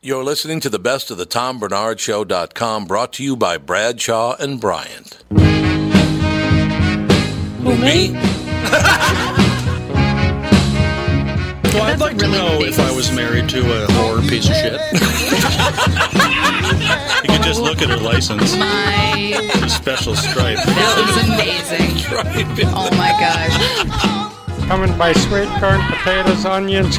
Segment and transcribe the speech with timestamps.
[0.00, 4.36] You're listening to the best of the Tom Barnard Show.com brought to you by Bradshaw
[4.38, 5.24] and Bryant.
[7.62, 8.14] Who, me?
[11.74, 14.72] Well, I'd like to know if I was married to a whore piece of shit.
[17.22, 18.56] you could just look at her license.
[18.56, 20.56] My, The special stripe.
[20.56, 21.86] that was amazing.
[22.74, 23.54] Oh my gosh.
[24.66, 26.98] Coming by sweet corn, potatoes, onions,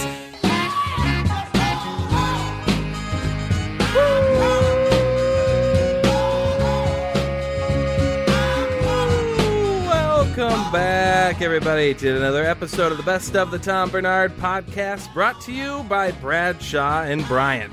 [11.31, 15.53] Back, everybody, to another episode of the Best of the Tom Barnard podcast brought to
[15.53, 17.71] you by Bradshaw and Bryant.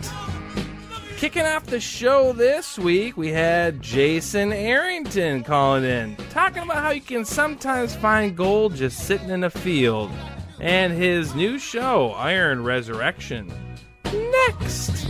[1.16, 6.90] Kicking off the show this week, we had Jayson Arrington calling in, talking about how
[6.90, 10.12] you can sometimes find gold just sitting in a field,
[10.60, 13.52] and his new show, Iron Resurrection.
[14.04, 15.08] Next.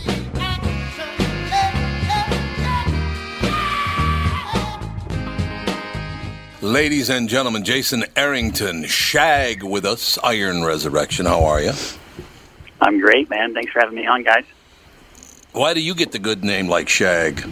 [6.61, 11.25] Ladies and gentlemen, Jayson Arrington, Shag with us, Iron Resurrection.
[11.25, 11.71] How are you?
[12.81, 13.53] I'm great, man.
[13.53, 14.43] Thanks for having me on, guys.
[15.53, 17.45] Why do you get the good name like Shag?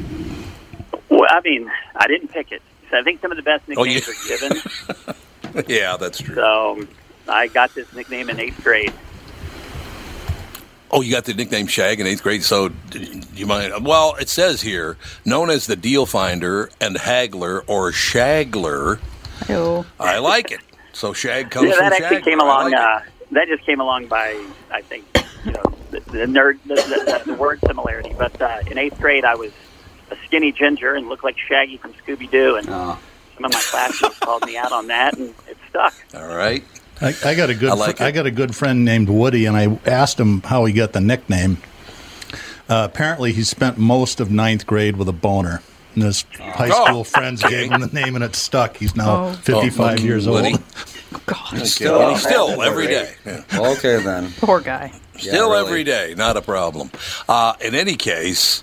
[1.09, 2.62] Well, I mean, I didn't pick it.
[2.91, 4.35] So I think some of the best Oh, nicknames yeah.
[4.35, 5.66] are given.
[5.67, 6.35] yeah, that's true.
[6.35, 6.90] so um,
[7.29, 8.94] I got this nickname in eighth grade.
[10.89, 12.43] Oh, you got the nickname Shag in eighth grade.
[12.43, 13.85] So, d- you mind?
[13.85, 18.99] Well, it says here, known as the Deal Finder and Haggler or Shagler.
[19.49, 19.85] Ew.
[19.99, 20.61] I like it.
[20.93, 22.23] So Shag comes yeah, from that actually Shagler.
[22.23, 22.71] came along.
[22.71, 22.99] like uh,
[23.31, 25.05] that just came along by, I think,
[25.45, 28.13] you know, the, the nerd, the, the, the word similarity.
[28.17, 29.51] But uh, in eighth grade, I was
[30.09, 34.17] a skinny ginger and looked like Shaggy from Scooby Doo, and some of my classmates
[34.19, 35.93] called me out on that, and it stuck.
[36.15, 36.63] All right.
[37.02, 39.46] I, I got a good I like fr- I got a good friend named Woody,
[39.46, 41.58] and I asked him how he got the nickname.
[42.69, 45.62] Uh, apparently, he spent most of ninth grade with a boner.
[45.96, 47.62] And his high Oh, school friends okay.
[47.63, 48.78] gave him the name, and it stuck.
[48.78, 49.34] He's now Oh.
[49.34, 50.53] 55 Oh, years Woody.
[50.53, 50.63] old.
[51.68, 53.14] Still, and he's still every day.
[53.25, 53.44] Yeah.
[53.53, 54.31] Okay, then.
[54.40, 54.91] Poor guy.
[55.18, 55.66] Still really.
[55.66, 56.91] every day, not a problem.
[57.28, 58.62] Uh, in any case,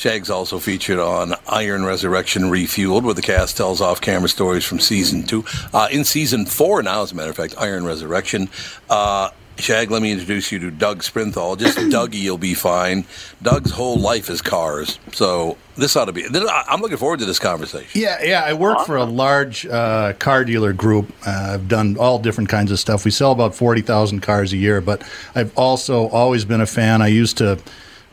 [0.00, 4.80] Shag's also featured on Iron Resurrection Refueled, where the cast tells off camera stories from
[4.80, 5.44] season two.
[5.74, 8.48] Uh, in season four now, as a matter of fact, Iron Resurrection.
[8.88, 9.28] Uh,
[9.58, 11.58] Shag, let me introduce you to Doug Sprinthal.
[11.58, 13.04] Just Dougie, you'll be fine.
[13.42, 16.24] Doug's whole life is cars, so this ought to be.
[16.24, 18.00] I'm looking forward to this conversation.
[18.00, 18.42] Yeah, yeah.
[18.42, 21.12] I work for a large uh, car dealer group.
[21.26, 23.04] Uh, I've done all different kinds of stuff.
[23.04, 25.02] We sell about forty thousand cars a year, but
[25.34, 27.02] I've also always been a fan.
[27.02, 27.58] I used to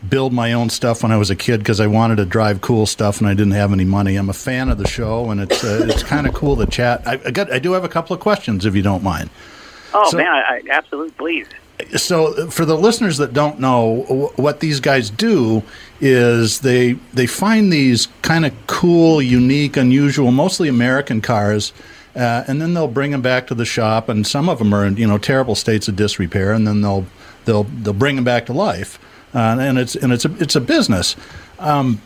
[0.07, 2.85] build my own stuff when I was a kid because I wanted to drive cool
[2.85, 4.15] stuff and I didn't have any money.
[4.15, 7.01] I'm a fan of the show, and it's uh, it's kind of cool to chat.
[7.07, 9.29] I, I got I do have a couple of questions if you don't mind.
[9.93, 11.47] Oh So- man, I, I absolutely please.
[11.95, 15.61] So, uh, for the listeners that don't know, what these guys do
[16.01, 21.73] is they they find these kind of cool, unique, unusual, mostly American cars,
[22.15, 24.09] uh, and then they'll bring them back to the shop.
[24.09, 27.05] And some of them are in you know terrible states of disrepair, and then they'll
[27.45, 28.97] they'll they'll bring them back to life.
[29.33, 31.15] Uh, and it's and it's a it's a business.
[31.59, 32.01] Um,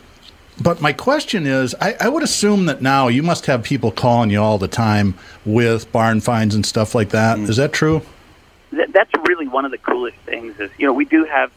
[0.60, 4.30] but my question is, I, I would assume that now you must have people calling
[4.30, 5.14] you all the time
[5.44, 7.38] with barn finds and stuff like that.
[7.38, 8.02] Is that true?
[8.70, 10.58] Th- that's really one of the coolest things.
[10.60, 11.50] Is you know we do have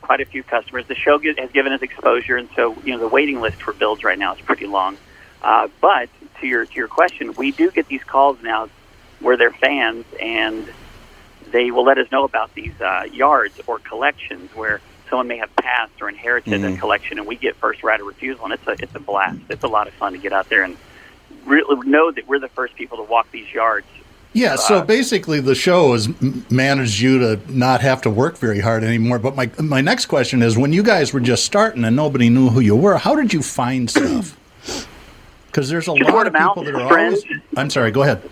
[0.00, 0.86] quite a few customers.
[0.86, 4.04] The show has given us exposure, and so you know the waiting list for builds
[4.04, 4.96] right now is pretty long.
[5.42, 6.08] Uh, but
[6.40, 8.68] to your to your question, we do get these calls now
[9.20, 10.66] where they're fans and
[11.50, 14.80] they will let us know about these uh, yards or collections where
[15.10, 18.44] someone may have passed or inherited a collection, and we get first right of refusal,
[18.44, 19.38] and it's a it's a blast.
[19.50, 20.76] It's a lot of fun to get out there and
[21.44, 23.86] really know that we're the first people to walk these yards.
[24.32, 26.08] Yeah, so Uh, basically the show has
[26.50, 29.18] managed you to not have to work very hard anymore.
[29.18, 32.48] But my my next question is, when you guys were just starting and nobody knew
[32.48, 34.36] who you were, how did you find stuff?
[35.46, 37.24] Because there's a lot of of people that are friends.
[37.24, 37.40] always.
[37.56, 37.90] I'm sorry.
[37.90, 38.22] Go ahead.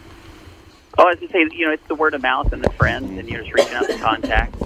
[0.96, 2.70] Oh, I was going to say, you know, it's the word of mouth and the
[2.72, 4.60] friends, and you're just reaching out to contacts.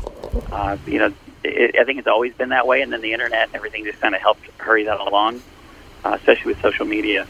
[0.50, 1.12] Uh, you know,
[1.44, 4.00] it, I think it's always been that way, and then the internet and everything just
[4.00, 5.42] kind of helped hurry that along,
[6.04, 7.26] uh, especially with social media.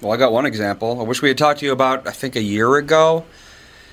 [0.00, 1.00] Well, I got one example.
[1.00, 3.24] I wish we had talked to you about, I think, a year ago.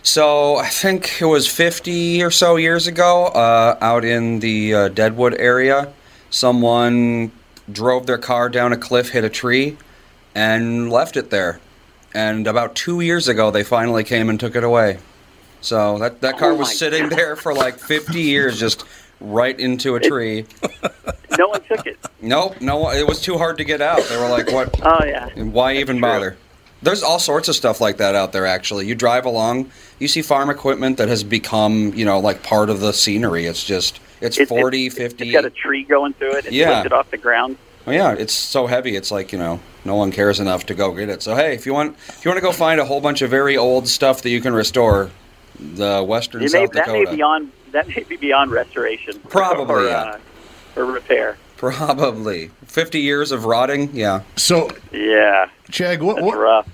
[0.01, 4.87] So I think it was 50 or so years ago, uh, out in the uh,
[4.89, 5.93] Deadwood area,
[6.29, 7.31] someone
[7.71, 9.77] drove their car down a cliff, hit a tree,
[10.35, 11.61] and left it there.
[12.13, 14.99] And about two years ago, they finally came and took it away.
[15.61, 18.83] So that, that car Oh was sitting there for like 50 years, just
[19.23, 20.45] right into a tree.
[21.35, 21.97] No one took it.
[22.21, 24.03] Nope, no, it was too hard to get out.
[24.07, 24.79] They were like, "What?
[24.83, 25.29] Oh yeah.
[25.43, 26.37] Why even bother?"
[26.83, 28.45] There's all sorts of stuff like that out there.
[28.45, 32.69] Actually, you drive along, you see farm equipment that has become, you know, like part
[32.69, 33.47] of the scenery.
[33.47, 35.23] It's just, it's It- it- 40, 50.
[35.23, 36.45] It's got a tree going through it.
[36.45, 36.69] It's Yeah.
[36.69, 37.57] lifted off the ground.
[37.87, 38.95] Oh yeah, it's so heavy.
[38.95, 41.23] It's like you know, no one cares enough to go get it.
[41.23, 43.31] So hey, if you want, if you want to go find a whole bunch of
[43.31, 45.09] very old stuff that you can restore,
[45.59, 49.19] the Western may, South that may Dakota, be beyond that may be beyond restoration.
[49.29, 50.17] Probably, or, yeah.
[50.75, 51.37] uh, or repair.
[51.57, 53.89] probably 50 years of rotting.
[53.93, 54.21] Yeah.
[54.35, 55.49] So, Yeah.
[55.69, 56.67] Shag, what, what,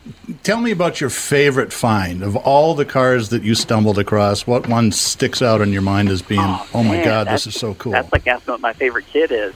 [0.43, 4.45] tell me about your favorite find of all the cars that you stumbled across.
[4.45, 7.55] What one sticks out in your mind as being, oh, my Man, God, this is
[7.55, 7.93] so cool?
[7.93, 9.53] That's like asking what my favorite kid is.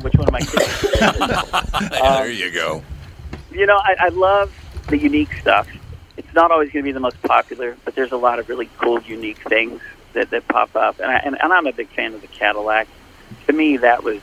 [0.00, 0.80] Which one of my kids?
[1.90, 2.82] there you go.
[3.52, 4.52] You know, I, I love
[4.88, 5.68] the unique stuff.
[6.16, 8.70] It's not always going to be the most popular, but there's a lot of really
[8.78, 9.80] cool, unique things
[10.12, 10.98] that, that pop up.
[11.00, 12.88] And, I, and, and I'm a big fan of the Cadillac.
[13.46, 14.20] To me, that was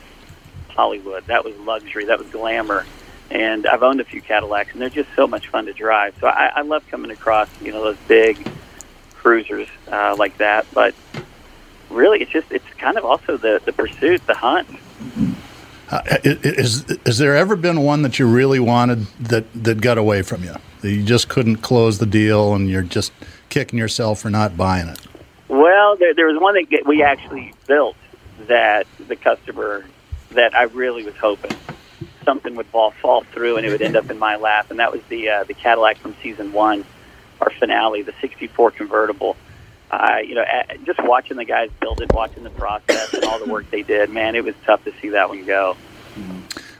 [0.69, 1.25] Hollywood.
[1.25, 2.05] That was luxury.
[2.05, 2.85] That was glamour.
[3.31, 6.15] And I've owned a few Cadillacs, and they're just so much fun to drive.
[6.19, 8.49] So I, I love coming across, you know, those big
[9.13, 10.65] cruisers uh, like that.
[10.73, 10.95] But
[11.89, 14.67] really, it's just it's kind of also the the pursuit, the hunt.
[15.91, 20.21] Uh, is has there ever been one that you really wanted that that got away
[20.21, 20.55] from you?
[20.81, 23.11] That you just couldn't close the deal, and you're just
[23.49, 24.99] kicking yourself for not buying it.
[25.49, 27.97] Well, there, there was one that we actually built
[28.47, 29.83] that the customer
[30.31, 31.51] that I really was hoping
[32.23, 34.91] something would fall fall through and it would end up in my lap, and that
[34.91, 36.85] was the uh, the Cadillac from season one,
[37.41, 39.35] our finale, the '64 convertible.
[39.91, 40.45] Uh, you know,
[40.85, 44.11] just watching the guys build it, watching the process and all the work they did,
[44.11, 45.75] man, it was tough to see that one go.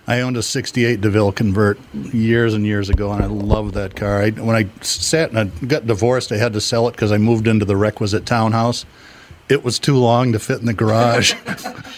[0.09, 4.23] I owned a '68 DeVille convert years and years ago, and I loved that car.
[4.23, 7.19] I, when I sat and I got divorced, I had to sell it because I
[7.19, 8.88] moved into the requisite townhouse.
[9.50, 11.33] It was too long to fit in the garage.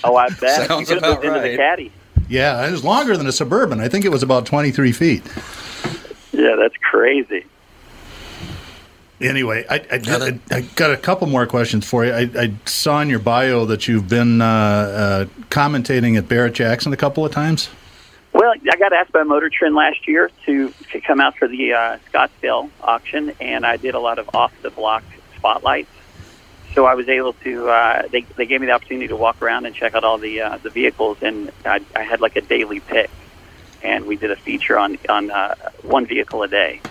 [0.04, 1.58] Oh, I bet Sounds you could have about moved into the right.
[1.58, 1.92] caddy.
[2.28, 3.80] yeah, it was longer than a suburban.
[3.80, 5.22] I think it was about 23 feet.
[6.34, 7.46] Yeah, that's crazy.
[9.22, 12.14] Anyway, I, I, I, I got a couple more questions for you.
[12.14, 16.92] I, I saw in your bio that you've been uh, uh, commentating at Barrett Jackson
[16.94, 17.70] a couple of times.
[18.42, 21.74] Well, I got asked by Motor Trend last year to, to come out for the
[21.74, 25.04] uh, Scottsdale auction, and I did a lot of off the block
[25.38, 25.92] spotlights.
[26.74, 27.70] So I was able to.
[27.70, 30.42] Uh, they they gave me the opportunity to walk around and check out all the
[30.42, 33.12] uh, the vehicles, and I, I had like a daily pick,
[33.84, 36.82] and we did a feature on on uh, one vehicle a day.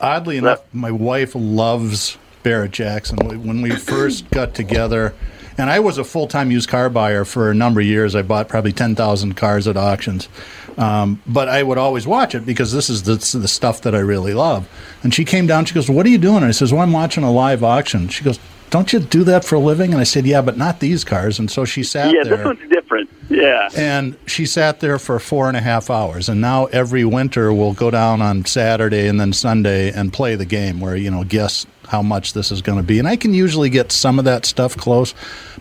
[0.00, 3.18] Oddly enough, my wife loves Barrett Jackson.
[3.18, 5.14] When we first got together,
[5.58, 8.22] and I was a full time used car buyer for a number of years, I
[8.22, 10.28] bought probably 10,000 cars at auctions.
[10.78, 13.98] Um, but I would always watch it because this is the, the stuff that I
[13.98, 14.68] really love.
[15.02, 16.36] And she came down, she goes, What are you doing?
[16.36, 18.08] And I says, Well, I'm watching a live auction.
[18.08, 18.38] She goes,
[18.70, 19.90] Don't you do that for a living?
[19.92, 21.40] And I said, Yeah, but not these cars.
[21.40, 22.18] And so she sat there.
[22.18, 22.36] yeah, there.
[22.36, 23.10] this one's different.
[23.28, 23.68] Yeah.
[23.76, 26.28] And she sat there for four and a half hours.
[26.28, 30.46] And now every winter we'll go down on Saturday and then Sunday and play the
[30.46, 33.00] game where, you know, guess how much this is going to be.
[33.00, 35.12] And I can usually get some of that stuff close.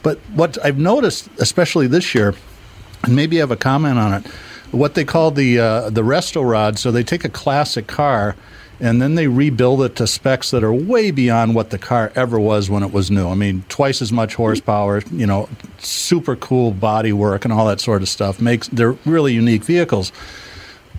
[0.04, 2.36] But what I've noticed, especially this year,
[3.04, 4.32] and maybe you have a comment on it,
[4.72, 6.80] what they call the uh, the resto rod.
[6.80, 8.36] So they take a classic car
[8.80, 12.40] and then they rebuild it to specs that are way beyond what the car ever
[12.40, 13.28] was when it was new.
[13.28, 17.80] I mean, twice as much horsepower, you know, super cool body work and all that
[17.80, 18.40] sort of stuff.
[18.40, 20.12] Makes they're really unique vehicles.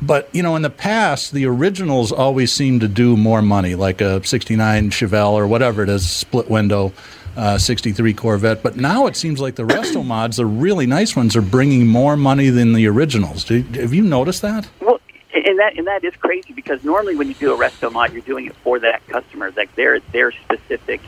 [0.01, 4.01] But you know, in the past, the originals always seemed to do more money, like
[4.01, 6.93] a '69 Chevelle or whatever it is, split window,
[7.39, 8.63] uh, '63 Corvette.
[8.63, 12.17] But now it seems like the resto mods, the really nice ones, are bringing more
[12.17, 13.45] money than the originals.
[13.45, 14.69] Do, have you noticed that?
[14.81, 15.01] Well,
[15.33, 18.23] and that and that is crazy because normally when you do a resto mod, you're
[18.23, 21.01] doing it for that customer, like their their specific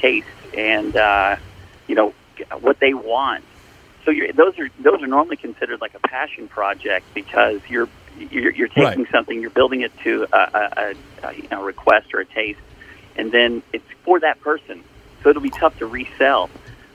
[0.00, 1.36] taste and uh,
[1.86, 2.14] you know
[2.60, 3.44] what they want.
[4.04, 7.88] So you're, those are those are normally considered like a passion project because you're
[8.30, 9.12] you're, you're taking Right.
[9.12, 10.94] something, you're building it to a, a, a,
[11.28, 12.60] a you know, request or a taste,
[13.16, 14.82] and then it's for that person.
[15.22, 16.50] So it'll be tough to resell.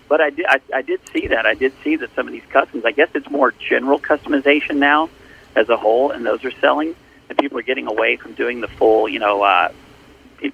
[0.07, 2.43] But I did I, I did see that I did see that some of these
[2.49, 2.83] customs.
[2.85, 5.09] I guess it's more general customization now
[5.55, 6.95] as a whole, and those are selling,
[7.29, 9.71] and people are getting away from doing the full you know uh,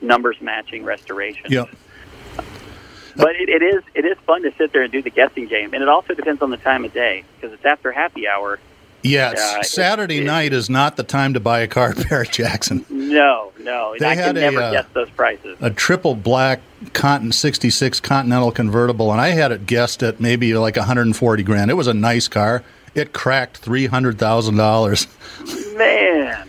[0.02, 1.52] numbers matching restoration.
[1.52, 1.70] Yep.
[3.16, 5.74] But it, it is it is fun to sit there and do the guessing game,
[5.74, 8.60] and it also depends on the time of day because it's after happy hour.
[9.08, 12.86] Yeah, Uh, it- Saturday night is not the time to buy a car, Barrett Jackson.
[12.90, 15.58] No, no, They I had can a, never uh, guess those prices.
[15.62, 16.62] A triple black
[16.94, 21.72] Contin 66 Continental convertible, and I had it guessed at maybe like 140 grand.
[21.72, 22.64] It was a nice car.
[22.96, 25.08] It cracked $300,000.
[25.78, 26.48] Man,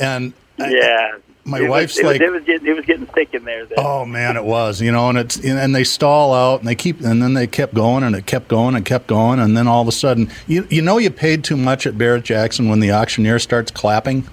[0.00, 1.16] And yeah.
[1.48, 3.44] My It was- wife's it was, like- it was getting it was getting thick in
[3.44, 3.64] there.
[3.66, 3.78] Then.
[3.78, 4.80] Oh man, it was.
[4.80, 7.74] You know, and it's and they stall out and they keep and then they kept
[7.74, 10.66] going and it kept going and kept going and then all of a sudden, you
[10.70, 14.26] you know, you paid too much at Barrett Jackson when the auctioneer starts clapping.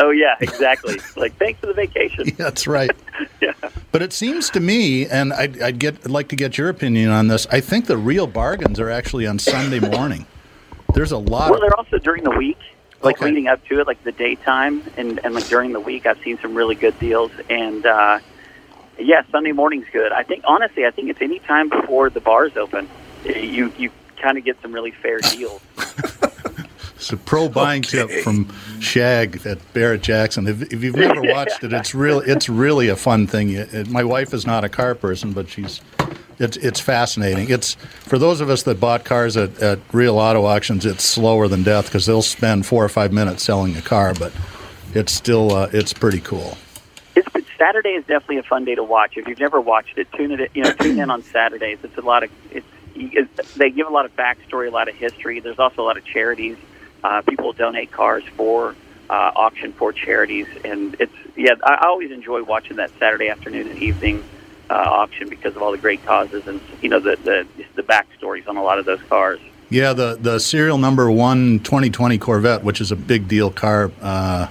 [0.00, 0.96] Oh yeah, exactly.
[1.16, 2.24] like thanks for the vacation.
[2.36, 2.90] That's right.
[3.40, 3.52] yeah.
[3.90, 7.10] But it seems to me, and I'd, I'd get I'd like to get your opinion
[7.10, 7.46] on this.
[7.50, 10.26] I think the real bargains are actually on Sunday morning.
[10.94, 11.50] There's a lot.
[11.50, 12.58] Well, they're also during the week,
[13.02, 13.26] like Okay.
[13.26, 16.38] leading up to it, like the daytime, and and like during the week, I've seen
[16.40, 17.30] some really good deals.
[17.48, 18.18] And uh,
[18.98, 20.12] yeah, Sunday morning's good.
[20.12, 22.88] I think honestly, I think it's any time before the bars open.
[23.24, 23.90] You you
[24.20, 25.60] kind of get some really fair deals.
[26.96, 30.48] It's a pro buying tip from Shag at Barrett Jackson.
[30.48, 33.50] If, if you've never watched it, it's really it's really a fun thing.
[33.50, 35.80] It, it- my wife is not a car person, but she's
[36.38, 37.50] it's it's fascinating.
[37.50, 40.86] It's for those of us that bought cars at, at real auto auctions.
[40.86, 44.32] It's slower than death because they'll spend four or five minutes selling a car, but
[44.94, 46.56] it's still uh, it's pretty cool.
[47.16, 47.28] It's,
[47.58, 49.16] Saturday is definitely a fun day to watch.
[49.16, 50.50] If you've never watched it, tune it.
[50.54, 51.78] You know, tune in on Saturdays.
[51.82, 52.66] It's a lot of it's.
[52.94, 55.40] it's they give a lot of backstory, a lot of history.
[55.40, 56.56] There's also a lot of charities.
[57.02, 58.76] Uh, people donate cars for
[59.10, 61.54] uh, auction for charities, and it's yeah.
[61.64, 64.22] I always enjoy watching that Saturday afternoon and evening
[64.70, 68.46] uh, auction because of all the great causes and you know the the the backstories
[68.48, 69.40] on a lot of those cars.
[69.70, 73.90] Yeah, the the serial number one 2020 Corvette, which is a big deal car.
[74.00, 74.48] Uh,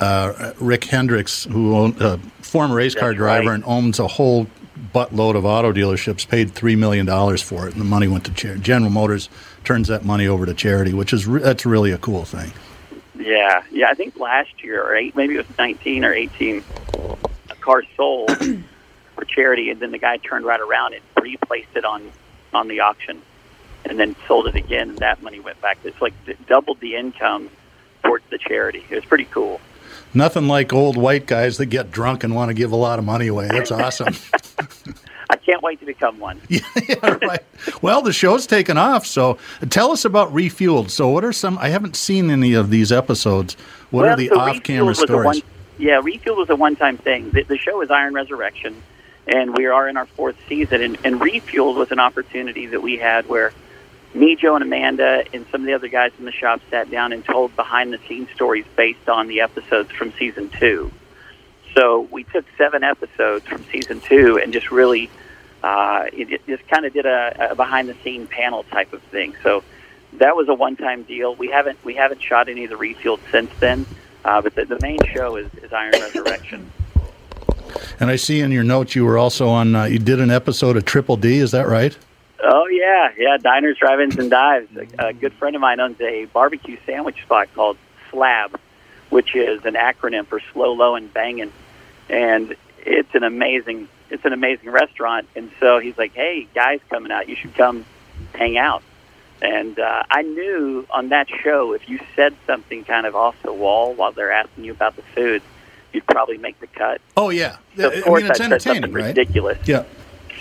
[0.00, 3.54] uh, Rick Hendricks, who owned, uh, former race car That's driver right.
[3.54, 4.48] and owns a whole
[4.92, 8.32] buttload of auto dealerships, paid three million dollars for it, and the money went to
[8.32, 8.60] charity.
[8.62, 9.28] General Motors
[9.64, 12.52] turns that money over to charity, which is re- that's really a cool thing.
[13.18, 13.88] Yeah, yeah.
[13.90, 16.64] I think last year, or eight, maybe it was 19 or 18,
[17.50, 18.30] a car sold
[19.22, 22.10] for charity, and then the guy turned right around and replaced it on
[22.52, 23.22] on the auction,
[23.84, 25.78] and then sold it again, and that money went back.
[25.84, 27.48] It's like d- doubled the income
[28.02, 28.84] towards the charity.
[28.90, 29.60] It was pretty cool.
[30.12, 33.04] Nothing like old white guys that get drunk and want to give a lot of
[33.04, 33.48] money away.
[33.48, 34.14] That's awesome.
[35.30, 36.40] I can't wait to become one.
[36.48, 36.60] yeah,
[37.22, 37.42] right.
[37.80, 39.38] well, the show's taken off, so
[39.70, 40.90] tell us about Refueled.
[40.90, 41.56] So, what are some?
[41.58, 43.54] I haven't seen any of these episodes.
[43.90, 45.24] What well, are the so off-camera Refueled stories?
[45.24, 45.42] One,
[45.78, 47.30] yeah, Refuel was a one-time thing.
[47.30, 48.82] The, the show is Iron Resurrection,
[49.26, 50.82] and we are in our fourth season.
[50.82, 53.52] And, and Refueled was an opportunity that we had where
[54.14, 57.12] me, Joe, and Amanda, and some of the other guys in the shop sat down
[57.12, 60.92] and told behind-the-scenes stories based on the episodes from season two.
[61.74, 65.08] So we took seven episodes from season two and just really,
[65.62, 69.34] uh, it, it just kind of did a, a behind-the-scene panel type of thing.
[69.42, 69.64] So
[70.18, 71.34] that was a one-time deal.
[71.34, 73.86] We haven't we haven't shot any of the refueled since then,
[74.26, 76.70] uh, but the, the main show is, is Iron Resurrection.
[78.00, 79.74] And I see in your notes you were also on.
[79.74, 81.38] Uh, you did an episode of Triple D.
[81.38, 81.96] Is that right?
[82.42, 83.36] Oh yeah, yeah.
[83.36, 84.68] Diners, drive-ins, and dives.
[84.76, 87.76] A, a good friend of mine owns a barbecue sandwich spot called
[88.10, 88.58] Slab,
[89.10, 91.52] which is an acronym for slow, low, and banging.
[92.08, 95.28] And it's an amazing, it's an amazing restaurant.
[95.36, 97.28] And so he's like, "Hey, guys, coming out.
[97.28, 97.84] You should come
[98.34, 98.82] hang out."
[99.42, 103.52] And uh, I knew on that show, if you said something kind of off the
[103.52, 105.42] wall while they're asking you about the food,
[105.92, 107.00] you'd probably make the cut.
[107.16, 107.56] Oh yeah.
[107.76, 109.06] So I of course, mean, it's I said entertaining, something right?
[109.08, 109.58] ridiculous.
[109.66, 109.84] Yeah.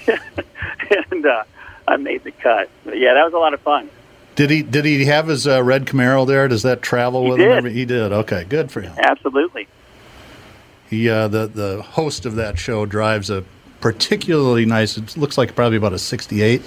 [1.11, 1.43] and uh,
[1.87, 2.69] I made the cut.
[2.85, 3.89] But yeah, that was a lot of fun.
[4.35, 6.47] Did he did he have his uh, red Camaro there?
[6.47, 7.47] Does that travel He with him?
[7.49, 7.57] did.
[7.57, 8.11] Every, he did.
[8.11, 8.93] Okay, good for him.
[8.97, 9.67] Absolutely.
[10.89, 13.43] He uh, the the host of that show drives a
[13.81, 14.97] particularly nice.
[14.97, 16.61] It looks like probably about a '68.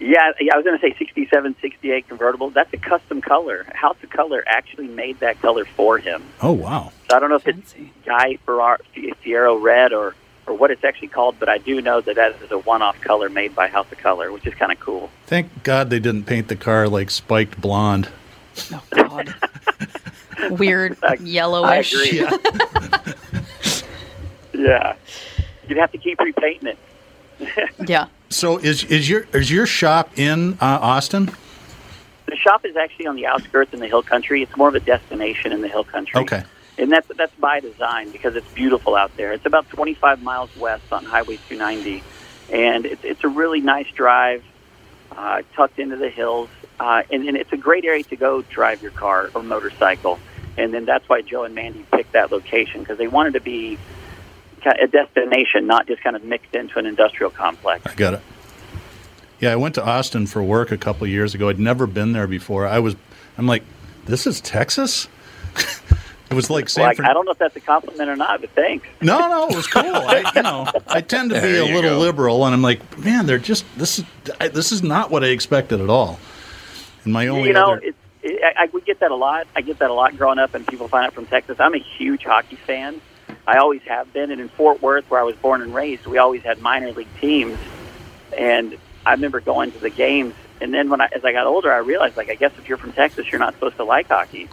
[0.00, 2.50] Yeah, yeah, I was going to say 67, 68 convertible.
[2.50, 3.64] That's a custom color.
[3.74, 6.22] House of Color actually made that color for him.
[6.40, 6.92] Oh wow.
[7.10, 7.74] So I don't know if it's
[8.06, 10.14] Guy Fieri, Fieri Red or,
[10.46, 13.28] or what it's actually called, but I do know that that is a one-off color
[13.28, 15.10] made by House of Color, which is kind of cool.
[15.26, 18.08] Thank God they didn't paint the car like spiked blonde.
[18.72, 19.34] Oh, God,
[20.50, 21.94] weird yellowish.
[21.94, 23.12] I agree.
[24.64, 24.94] yeah.
[25.68, 26.78] You'd have to keep repainting it.
[27.86, 28.06] Yeah.
[28.30, 31.30] So is is your is your shop in uh, Austin?
[32.26, 34.42] The shop is actually on the outskirts in the hill country.
[34.42, 36.20] It's more of a destination in the hill country.
[36.20, 36.44] Okay.
[36.76, 39.32] And that's that's by design because it's beautiful out there.
[39.32, 42.02] It's about 25 miles west on Highway 290,
[42.52, 44.44] and it's it's a really nice drive,
[45.16, 48.82] uh, tucked into the hills, uh, and, and it's a great area to go drive
[48.82, 50.20] your car or motorcycle.
[50.58, 53.78] And then that's why Joe and Mandy picked that location because they wanted to be
[54.80, 57.86] a destination, not just kind of mixed into an industrial complex.
[57.86, 58.20] I got it.
[59.40, 61.48] Yeah, I went to Austin for work a couple of years ago.
[61.48, 62.66] I'd never been there before.
[62.66, 62.96] I was,
[63.36, 63.62] I'm like,
[64.04, 65.06] this is Texas.
[66.30, 68.40] it was like San Like, Fran- I don't know if that's a compliment or not,
[68.40, 68.86] but thanks.
[69.00, 69.82] No, no, it was cool.
[69.84, 71.98] I, you know, I tend to be a little go.
[71.98, 74.04] liberal, and I'm like, man, they're just this is
[74.40, 76.18] I, this is not what I expected at all.
[77.04, 79.46] And my only you know, other, it's, it, I, I, we get that a lot.
[79.54, 81.60] I get that a lot growing up, and people find out from Texas.
[81.60, 83.00] I'm a huge hockey fan.
[83.48, 86.18] I always have been, and in Fort Worth, where I was born and raised, we
[86.18, 87.58] always had minor league teams.
[88.36, 88.76] And
[89.06, 91.78] I remember going to the games, and then when I, as I got older, I
[91.78, 94.50] realized, like, I guess if you're from Texas, you're not supposed to like hockey,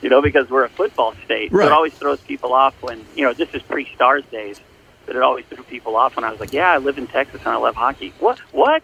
[0.00, 1.50] you know, because we're a football state.
[1.50, 4.58] So it always throws people off when, you know, this is pre-Stars days,
[5.04, 7.42] but it always threw people off when I was like, yeah, I live in Texas
[7.44, 8.14] and I love hockey.
[8.18, 8.38] What?
[8.52, 8.82] What?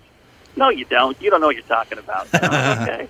[0.57, 1.21] No, you don't.
[1.23, 2.29] You don't know what you're talking about.
[2.35, 3.09] Okay.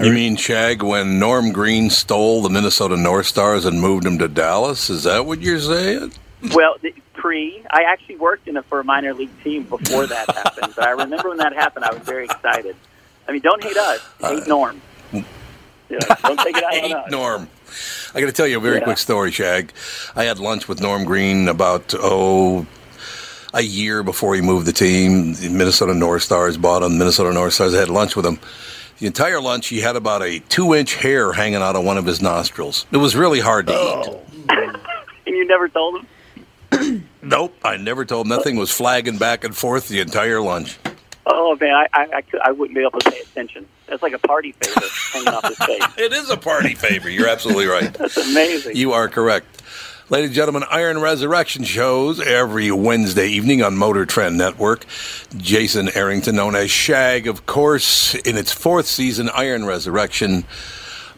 [0.00, 4.28] You mean Shag when Norm Green stole the Minnesota North Stars and moved them to
[4.28, 4.88] Dallas?
[4.88, 6.12] Is that what you're saying?
[6.54, 10.30] Well, the, pre, I actually worked in a, for a minor league team before that
[10.34, 10.72] happened.
[10.74, 12.76] But I remember when that happened, I was very excited.
[13.28, 14.80] I mean, don't hate us, uh, hate Norm.
[15.90, 17.10] Yeah, don't take it out on Hate us.
[17.10, 17.48] Norm.
[18.14, 18.84] I got to tell you a very Yeah.
[18.84, 19.72] quick story, Shag.
[20.14, 22.64] I had lunch with Norm Green about oh
[23.52, 25.34] a year before he moved the team.
[25.34, 26.96] The Minnesota North Stars bought him.
[26.96, 27.74] Minnesota North Stars.
[27.74, 28.38] I had lunch with him.
[29.00, 32.20] The entire lunch, he had about a two-inch hair hanging out of one of his
[32.20, 32.84] nostrils.
[32.92, 33.76] It was really hard to eat.
[34.08, 34.22] Oh.
[35.26, 36.04] And you never told
[36.72, 37.06] him?
[37.22, 38.30] Nope, I never told him.
[38.30, 40.78] Nothing was flagging back and forth the entire lunch.
[41.26, 43.66] Oh man, I I, I, could, I wouldn't be able to pay attention.
[43.86, 45.82] That's like a party favor hanging off his face.
[45.98, 47.10] It is a party favor.
[47.10, 47.92] You're absolutely right.
[47.92, 48.74] That's amazing.
[48.76, 49.62] You are correct.
[50.10, 54.84] Ladies and gentlemen, Iron Resurrection shows every Wednesday evening on Motor Trend Network.
[55.36, 60.44] Jayson Arrington, known as Shag, of course, in its fourth season, Iron Resurrection.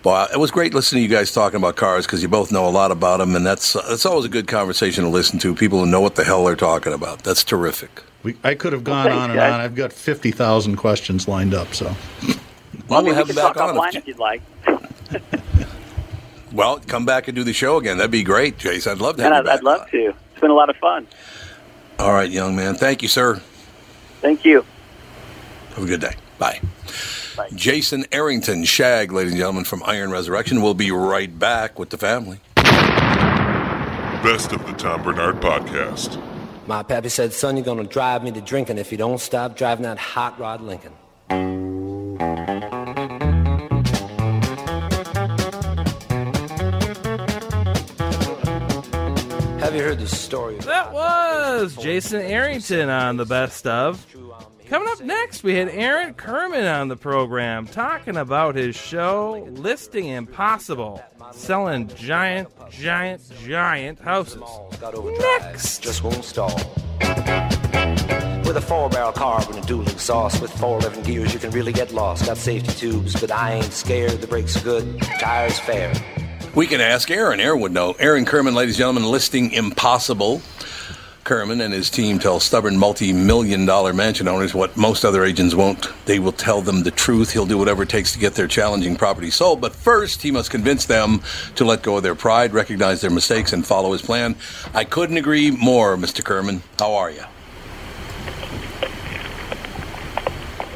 [0.02, 2.68] Boy, it was great listening to you guys talking about cars because you both know
[2.68, 5.55] a lot about them, and that's that's always a good conversation to listen to.
[5.55, 7.22] People who know what the hell they're talking about.
[7.24, 8.02] That's terrific.
[8.24, 9.52] we, I could have gone thanks, on and guys.
[9.55, 9.61] on.
[9.61, 11.72] I've got fifty thousand questions lined up.
[11.72, 11.87] So
[12.88, 13.74] Well, I mean, we'll have we him can back talk on.
[13.76, 14.42] offline If, if you'd like.
[16.53, 17.97] well, come back and do the show again.
[17.99, 18.93] That'd be great, Jayson.
[18.93, 19.59] I'd love to have And you I'd, back.
[19.59, 20.15] I'd love to.
[20.33, 21.07] It's been a lot of fun.
[21.99, 22.75] All right, young man.
[22.75, 23.41] Thank you, sir.
[24.21, 24.65] Thank you.
[25.75, 26.15] Have a good day.
[26.38, 26.61] Bye.
[27.37, 27.49] Bye.
[27.51, 30.61] Jayson Arrington, Shag, ladies and gentlemen, from Iron Resurrection.
[30.62, 32.41] We'll be right back with the family.
[34.23, 36.21] Best of the Tom Barnard Podcast.
[36.67, 39.83] My pappy said, son, you're gonna drive me to drinking if you don't stop driving
[39.83, 40.93] that hot rod Lincoln.
[49.73, 50.57] Have you heard the story?
[50.57, 54.07] That was Jayson Arrington on the best of.
[54.69, 60.09] Coming up next, we had Aaron Kirman on the program talking about his show, Listing
[60.09, 64.43] Impossible, selling giant, giant, giant houses.
[64.83, 65.83] Next!
[65.83, 66.55] just won't stall.
[68.45, 71.73] With a four-barrel carb and a dual exhaust with four eleven gears, you can really
[71.73, 72.27] get lost.
[72.27, 74.21] Got safety tubes, but I ain't scared.
[74.21, 75.95] The brakes are good, tires fair.
[76.55, 77.41] We can ask Aaron.
[77.41, 77.93] Aaron would know.
[77.99, 80.43] Aaron Kirman, ladies and gentlemen, listing impossible.
[81.25, 85.87] Kirman and his team tell stubborn multi-million dollar mansion owners what most other agents won't.
[86.05, 87.33] They will tell them the truth.
[87.33, 89.62] He'll do whatever it takes to get their challenging property sold.
[89.62, 91.23] But first, he must convince them
[91.55, 94.37] to let go of their pride, recognize their mistakes, and follow his plan.
[94.75, 96.23] I couldn't agree more, Mr.
[96.23, 96.62] Kirman.
[96.79, 97.25] How are you?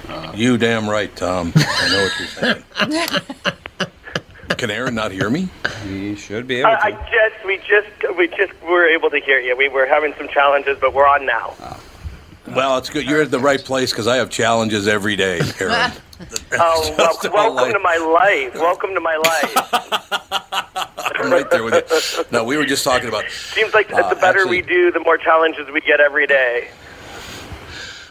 [0.09, 1.53] Uh, you damn right, Tom.
[1.55, 3.57] I know what you're saying.
[4.57, 5.49] Can Aaron not hear me?
[5.85, 9.38] He should be able I, I just, we just, we just were able to hear
[9.38, 9.57] you.
[9.57, 11.55] We were having some challenges, but we're on now.
[12.49, 13.05] Well, it's good.
[13.05, 15.92] You're at the right place because I have challenges every day, Aaron.
[16.53, 18.55] Oh, well, welcome to my life.
[18.55, 19.53] Welcome to my life.
[21.16, 21.75] I'm right there with
[22.19, 22.25] you.
[22.33, 23.29] No, we were just talking about.
[23.29, 26.69] Seems like Uh, the better actually- we do, the more challenges we get every day.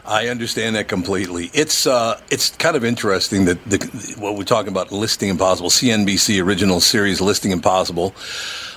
[0.08, 1.50] I understand that completely.
[1.54, 6.44] It's uh, it's kind of interesting that the, what we're talking about, Listing Impossible, CNBC
[6.44, 8.14] original series, Listing Impossible.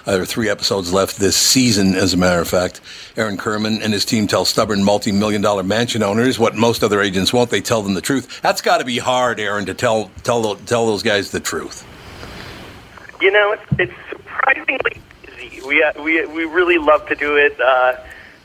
[0.06, 2.80] Uh, there are three episodes left this season, as a matter of fact.
[3.14, 7.30] Aaron Kirman and his team tell stubborn multi-million dollar mansion owners what most other agents
[7.30, 7.50] won't.
[7.50, 8.40] They tell them the truth.
[8.40, 11.86] That's got to be hard, Aaron, to tell tell tell those guys the truth.
[13.20, 15.02] You know, it's, it's surprisingly
[15.36, 15.66] easy.
[15.66, 17.60] We, uh, we, we really love to do it.
[17.60, 17.96] Uh,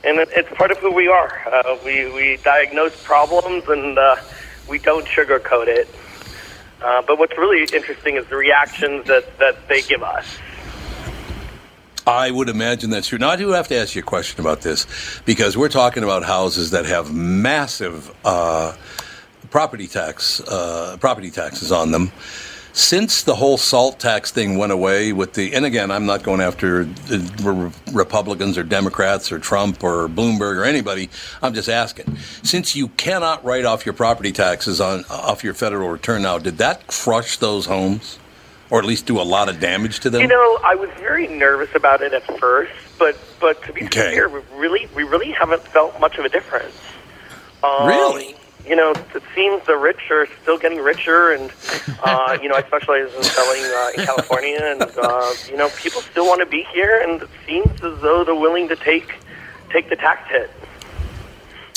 [0.04, 1.42] and it, it's part of who we are.
[1.48, 4.16] Uh, we we diagnose problems and uh,
[4.68, 5.88] we don't sugarcoat it.
[6.82, 10.26] Uh, but what's really interesting is the reactions that, that they give us.
[12.06, 13.18] I would imagine that's true.
[13.18, 14.86] Now, I do have to ask you a question about this
[15.26, 18.76] because we're talking about houses that have massive uh,
[19.50, 22.12] property tax uh, property taxes on them.
[22.76, 26.42] Since the whole salt tax thing went away with the, and again, I'm not going
[26.42, 31.12] after the Republicans or Democrats or Trump or Bloomberg or anybody.
[31.44, 32.18] I'm just asking.
[32.42, 36.58] Since you cannot write off your property taxes on off your federal return now, did
[36.58, 38.18] that crush those homes,
[38.72, 40.22] or at least do a lot of damage to them?
[40.22, 44.16] You know, I was very nervous about it at first, but but to be Okay.
[44.16, 46.76] fair, we really we really haven't felt much of a difference.
[47.64, 48.36] Um, Really?
[48.66, 51.52] You know, it seems the rich are still getting richer, and
[52.02, 56.02] uh, you know, I specialize in selling uh, in California, and uh, you know, people
[56.02, 59.16] still want to be here, and it seems as though they're willing to take
[59.70, 60.50] take the tax hit.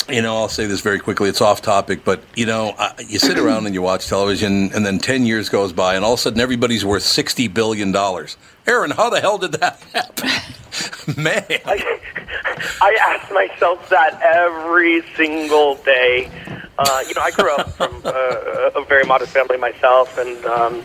[0.09, 1.29] You know, I'll say this very quickly.
[1.29, 2.75] It's off topic, but you know,
[3.07, 6.13] you sit around and you watch television, and then ten years goes by, and all
[6.13, 8.37] of a sudden everybody's worth sixty billion dollars.
[8.65, 10.29] Aaron, how the hell did that happen?
[11.23, 11.45] Man,
[12.81, 16.29] I ask myself that every single day.
[16.77, 20.83] Uh, you know, I grew up from uh, a very modest family myself, and um,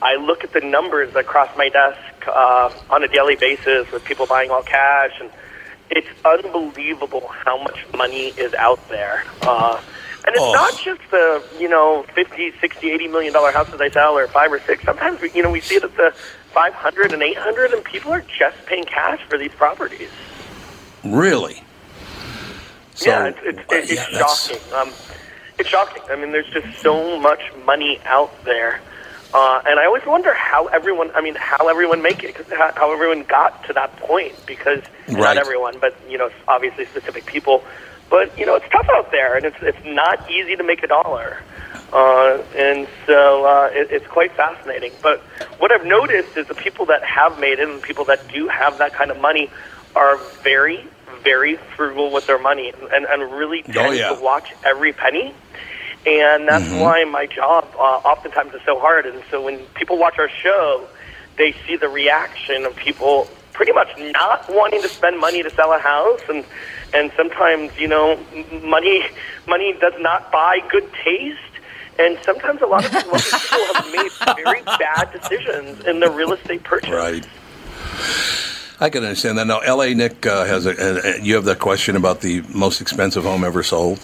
[0.00, 4.04] I look at the numbers that cross my desk uh, on a daily basis with
[4.04, 5.30] people buying all cash, and
[5.90, 9.24] it's unbelievable how much money is out there.
[9.42, 9.80] Uh,
[10.26, 10.52] and it's Oh.
[10.52, 14.52] not just the, you know, 50, 60, 80 million dollar houses I sell or five
[14.52, 14.82] or six.
[14.84, 16.12] Sometimes, we, you know, we see it at the
[16.52, 20.10] 500 and 800 and people are just paying cash for these properties.
[21.04, 21.62] really?
[22.94, 24.72] So, yeah, it's, it's, it's, it's shocking.
[24.74, 24.90] Um,
[25.58, 26.02] it's shocking.
[26.10, 28.80] I mean, there's just so much money out there,
[29.36, 31.10] uh, and I always wonder how everyone.
[31.14, 34.34] I mean, how everyone make it, how, how everyone got to that point.
[34.46, 35.34] Because Right.
[35.34, 37.62] not everyone, but you know, obviously specific people.
[38.10, 40.86] But you know, it's tough out there, and it's it's not easy to make a
[40.88, 41.36] dollar.
[41.92, 44.92] Uh, and so uh, it, it's quite fascinating.
[45.02, 45.20] But
[45.58, 48.78] what I've noticed is the people that have made it and people that do have
[48.78, 49.50] that kind of money
[49.94, 50.84] are very,
[51.22, 54.08] very frugal with their money and, and really tend Oh, yeah.
[54.14, 55.32] to watch every penny.
[56.06, 56.78] And that's Mhm.
[56.78, 59.06] why my job uh, oftentimes is so hard.
[59.06, 60.86] And so when people watch our show,
[61.36, 65.72] they see the reaction of people pretty much not wanting to spend money to sell
[65.72, 66.44] a house and
[66.92, 68.18] and sometimes you know
[68.62, 69.02] money
[69.46, 71.38] money does not buy good taste
[71.98, 73.18] and sometimes a lot of people
[73.66, 77.24] have made very bad decisions in their real estate purchase Right.
[78.78, 79.46] I can understand that.
[79.46, 79.94] Now, L.A.
[79.94, 81.20] Nick uh, has a, a, a.
[81.22, 83.98] You have that question about the most expensive home ever sold.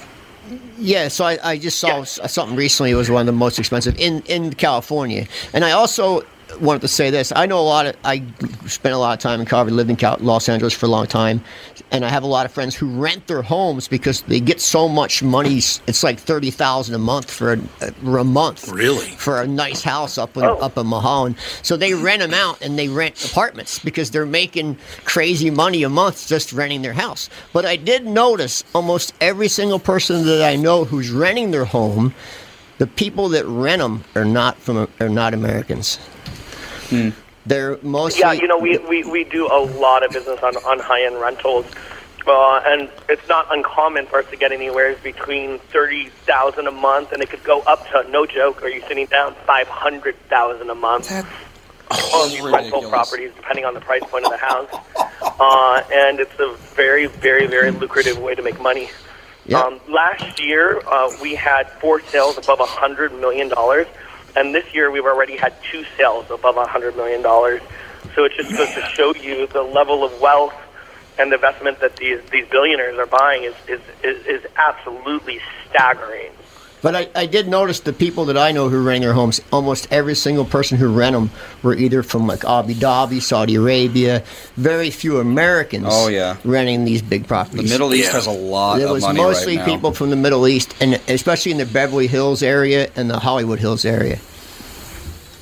[0.78, 2.90] Yeah, so I, I just saw s something recently.
[2.90, 5.26] It was one of the most expensive in, in California.
[5.52, 6.22] And I also
[6.60, 7.32] wanted to say this.
[7.34, 8.24] I know a lot of, I
[8.66, 11.06] spent a lot of time in Calgary, lived in Cal- Los Angeles for a long
[11.06, 11.42] time.
[11.90, 14.88] And I have a lot of friends who rent their homes because they get so
[14.88, 15.56] much money.
[15.56, 18.68] It's like 30000 a month for a, for a month.
[18.68, 19.10] Really?
[19.10, 20.56] For a nice house up in, oh.
[20.58, 21.36] up in Mahone.
[21.62, 25.88] So they rent them out and they rent apartments because they're making crazy money a
[25.88, 27.28] month just renting their house.
[27.52, 32.14] But I did notice almost every single person that I know who's renting their home,
[32.78, 35.98] the people that rent them are not from are not Americans.
[37.44, 40.78] They're mostly yeah you know we, we, we do a lot of business on, on
[40.78, 41.66] high-end rentals
[42.26, 47.20] uh, and it's not uncommon for us to get anywhere between 30000 a month and
[47.20, 51.10] it could go up to no joke are you sitting down 500000 a month
[52.14, 54.68] on these rental properties depending on the price point of the house.
[55.22, 58.90] Uh, and it's a very very very lucrative way to make money.
[59.54, 63.86] Um, last year uh, we had four sales above a hundred million dollars
[64.36, 67.60] and this year we've already had two sales above a hundred million dollars.
[68.14, 70.54] So it just goes to show you the level of wealth
[71.18, 76.32] and the investment that these these billionaires are buying is is, is, is absolutely staggering
[76.82, 79.86] But I, I did notice the people that I know who rent their homes, almost
[79.92, 81.30] every single person who rent them
[81.62, 84.24] were either from like Abu Dhabi, Saudi Arabia.
[84.56, 86.38] Very few Americans Oh, yeah.
[86.44, 87.68] renting these big properties.
[87.70, 89.64] The Middle East has a lot It of was money right mostly now.
[89.64, 93.60] people from the Middle East, and especially in the Beverly Hills area and the Hollywood
[93.60, 94.18] Hills area.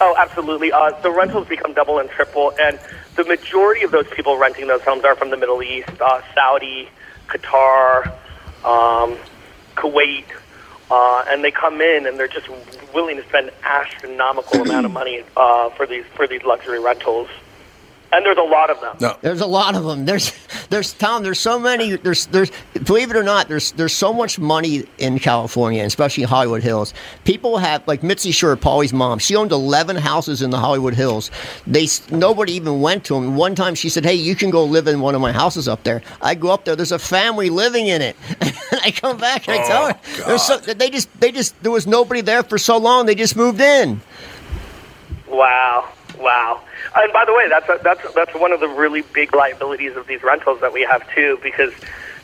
[0.03, 0.73] Oh, absolutely.
[0.73, 2.79] Uh, the rentals become double and triple, and
[3.17, 6.89] the majority of those people renting those homes are from the Middle East, uh, Saudi,
[7.29, 8.09] Qatar,
[8.65, 9.17] um,
[9.77, 10.25] Kuwait,
[10.91, 12.49] uh, and they come in and they're just
[12.93, 17.29] willing to spend astronomical amount of money uh, for these for these luxury rentals.
[18.13, 18.97] And there's a lot of them.
[19.01, 19.17] No.
[19.21, 20.05] There's a lot of them.
[20.05, 20.33] There's,
[20.69, 21.23] there's Tom.
[21.23, 21.97] There's so many.
[21.97, 22.51] There's, there's.
[22.85, 26.93] Believe it or not, there's, there's so much money in California, and especially Hollywood Hills.
[27.25, 29.21] People have like Mitzi Shore, Pauly's mom.
[29.21, 31.31] She owned 11 houses in the Hollywood Hills.
[31.69, 33.37] They nobody even went to them.
[33.37, 35.85] One time she said, "Hey, you can go live in one of my houses up
[35.85, 36.75] there." I go up there.
[36.75, 38.17] There's a family living in it.
[38.41, 41.61] and I come back and I oh, tell her, there's so, they just, they just,
[41.63, 43.07] there was nobody there for so long.
[43.07, 44.01] They just moved in.
[45.29, 46.63] Wow, wow.
[46.95, 50.07] And by the way, that's a, that's that's one of the really big liabilities of
[50.07, 51.73] these rentals that we have too, because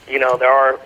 [0.08, 0.76] you know there are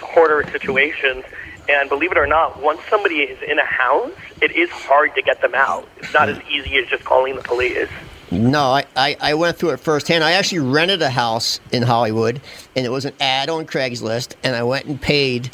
[0.00, 1.24] hoarder situations,
[1.68, 5.22] and believe it or not, once somebody is in a house, it is hard to
[5.22, 5.86] get them out.
[5.98, 7.88] It's not as easy as just calling the police.
[8.30, 10.24] No, I, I, I went through it firsthand.
[10.24, 12.40] I actually rented a house in Hollywood,
[12.74, 15.50] and it was an ad on Craigslist, and I went and paid,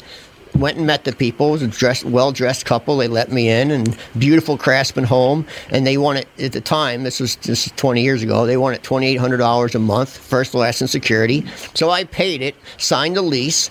[0.55, 1.49] went and met the people.
[1.49, 2.97] It was a dressed, well dressed couple.
[2.97, 5.45] They let me in, and beautiful craftsman home.
[5.69, 9.75] And they wanted at the time, this was is 20 years ago, they wanted $2,800
[9.75, 11.45] a month, first, last, and security.
[11.73, 13.69] So I paid it, signed the lease,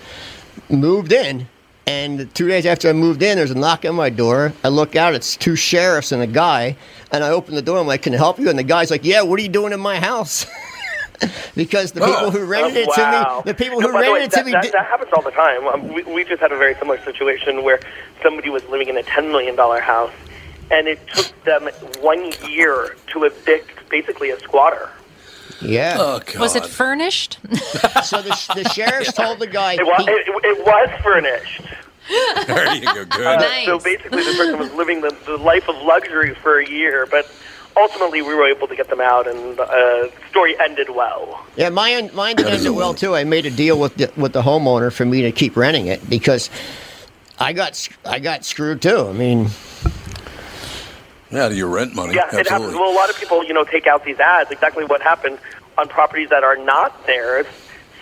[0.69, 1.49] moved in.
[1.87, 4.53] And two days after I moved in, there's a knock on my door.
[4.63, 6.77] I look out, it's two sheriffs and a guy.
[7.11, 7.79] And I open the door.
[7.79, 9.73] I'm like, "Can I help you?" And the guy's like, "Yeah, what are you doing
[9.73, 10.47] in my house?"
[11.57, 14.19] because the people who rented it to me, the people No, who by the way,
[14.21, 15.67] rented it to that, me, that, did, that happens all the time.
[15.69, 17.81] Um, we, we just had a very similar situation where
[18.23, 20.13] somebody was living in a $10 million house,
[20.71, 21.69] and it took them
[22.01, 24.91] one year to evict basically a squatter.
[25.61, 25.97] yeah.
[25.99, 27.39] Oh, Was it furnished?
[28.05, 31.63] so the, the sheriffs told the guy, It was, he- it, it was furnished.
[32.49, 33.05] There you go.
[33.05, 33.27] Good.
[33.27, 37.07] Uh, So basically, the person was living the, the life of luxury for a year,
[37.09, 37.31] but
[37.77, 41.45] ultimately we were able to get them out, and uh, the story ended well.
[41.57, 43.15] Yeah, mine mine did end well too.
[43.15, 46.09] I made a deal with the, with the homeowner for me to keep renting it
[46.09, 46.51] because
[47.39, 49.09] I got I got screwed too.
[49.09, 49.49] I mean,
[51.31, 52.15] Yeah, to your rent money.
[52.15, 52.75] Yeah, it happens.
[52.75, 54.51] Well, a lot of people, you know, take out these ads.
[54.51, 55.39] Exactly what happened
[55.79, 57.47] on properties that are not theirs,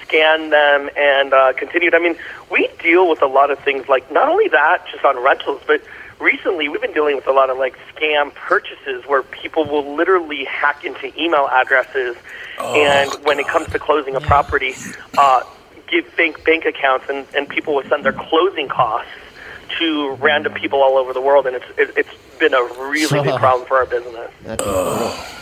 [0.02, 1.94] scan them, and uh, continued.
[1.94, 2.16] I mean,
[2.50, 5.80] we deal with a lot of things like not only that, just on rentals, but
[6.20, 10.44] recently we've been dealing with a lot of like scam purchases where people will literally
[10.44, 12.16] hack into email addresses,
[12.58, 14.74] and when it comes to closing a property,
[15.18, 15.42] uh,
[15.88, 19.10] give fake bank accounts, and, and people will send their closing costs
[19.78, 23.34] to random people all over the world, and it's it, it's been a really big
[23.38, 24.30] problem for our business.
[24.60, 25.36] Oh.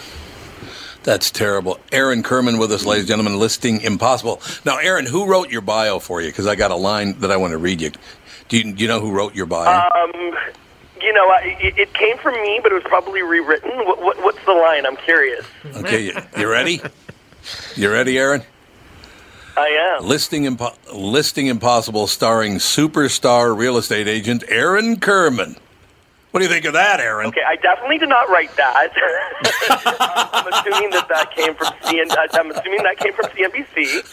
[1.05, 1.81] That's terrible.
[1.91, 4.43] Aaron Kirman with us, ladies and gentlemen, listing impossible.
[4.67, 6.29] Now, Aaron, who wrote your bio for you?
[6.29, 7.93] Because I got a line that I want to read you.
[8.49, 9.89] Do you, do you know who wrote your bio?
[9.89, 10.35] Um,
[11.01, 13.71] you know, I, it, it came from me, but it was probably rewritten.
[13.87, 14.87] What, what, what's the line?
[14.87, 15.45] I'm curious.
[15.77, 16.81] okay, you, you ready?
[17.77, 18.43] You ready, Aaron?
[19.57, 20.07] I am.
[20.07, 25.57] Listing impo- listing impossible, starring superstar real estate agent Aaron Kirman.
[26.31, 27.27] What do you think of that, Aaron?
[27.29, 28.91] Okay, I definitely did not write that.
[30.33, 32.15] I'm assuming that that came from CN.
[32.35, 34.05] I'm assuming that came from CNBC,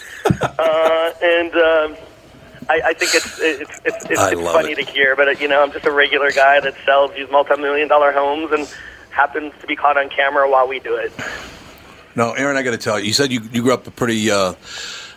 [0.58, 1.96] uh, and um,
[2.68, 4.76] I, I think it's it's it's, it's, it's funny it.
[4.76, 5.14] to hear.
[5.16, 8.52] But uh, you know, I'm just a regular guy that sells these multi-million dollar homes
[8.52, 8.68] and
[9.10, 11.12] happens to be caught on camera while we do it.
[12.14, 13.06] No, Aaron, I got to tell you.
[13.06, 14.54] You said you, you grew up a pretty uh,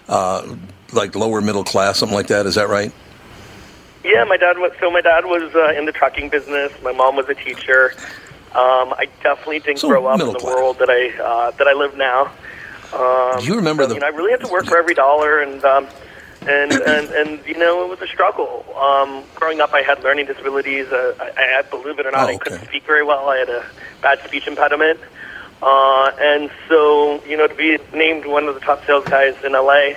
[0.07, 0.55] uh,
[0.93, 2.45] like lower middle class, something like that.
[2.45, 2.91] Is that right?
[4.03, 6.71] Yeah, my dad was so my dad was uh, in the trucking business.
[6.81, 7.93] My mom was a teacher.
[8.49, 10.55] Um, I definitely didn't grow up in the class.
[10.55, 12.31] world that I uh, that I live now.
[12.93, 14.95] Um, Do you remember so, the- You know, I really had to work for every
[14.95, 15.87] dollar, and um,
[16.41, 18.65] and and and you know, it was a struggle.
[18.77, 20.87] Um, growing up, I had learning disabilities.
[20.87, 23.29] Uh, I, I believe it or not, Oh, I couldn't speak very well.
[23.29, 23.65] I had a
[24.01, 24.99] bad speech impediment.
[25.61, 29.51] Uh, and so, you know, to be named one of the top sales guys in
[29.51, 29.91] LA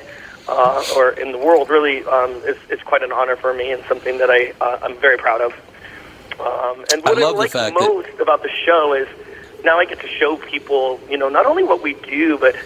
[0.49, 3.81] uh, or in the world really um, is, is quite an honor for me and
[3.89, 5.53] something that I, uh, I'm very proud of.
[6.41, 9.07] Um, and what I love the like fact that- most about the show is
[9.65, 12.57] now I get to show people, you know, not only what we do, but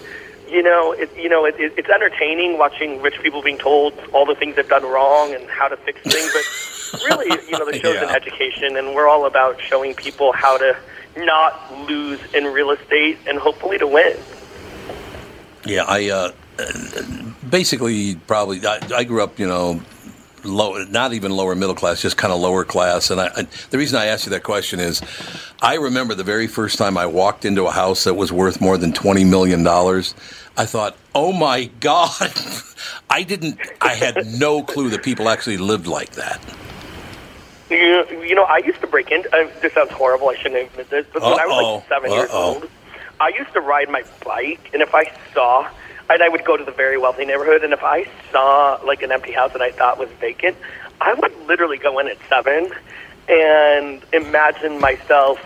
[0.49, 4.27] you know, it, you know, it, it, it's entertaining watching rich people being told all
[4.27, 6.33] the things they've done wrong and how to fix things.
[6.33, 10.57] But really, you know, the show's an education, and we're all about showing people how
[10.59, 10.77] to
[11.17, 14.17] not lose in real estate and hopefully to win.
[15.65, 16.33] Yeah, I uh,
[17.49, 19.81] basically probably I, I grew up, you know,
[20.47, 23.11] low, not even lower middle class, just kind of lower class.
[23.11, 25.03] And I, I, the reason I asked you that question is,
[25.61, 28.79] I remember the very first time I walked into a house that was worth more
[28.79, 30.15] than twenty million dollars.
[30.57, 32.33] I thought, oh my god,
[33.11, 36.41] I didn't, I had no clue that people actually lived like that.
[37.69, 39.35] You, you know, I used to break into.
[39.35, 40.29] Uh, this sounds horrible.
[40.29, 42.55] I shouldn't admit this, but when I was like seven years Uh-oh.
[42.55, 42.71] old,
[43.19, 45.69] I used to ride my bike, and if I saw,
[46.09, 49.13] and I would go to the very wealthy neighborhood, and if I saw like an
[49.13, 50.57] empty house that I thought was vacant,
[51.01, 52.71] I would literally go in at seven
[53.29, 55.39] and imagine myself.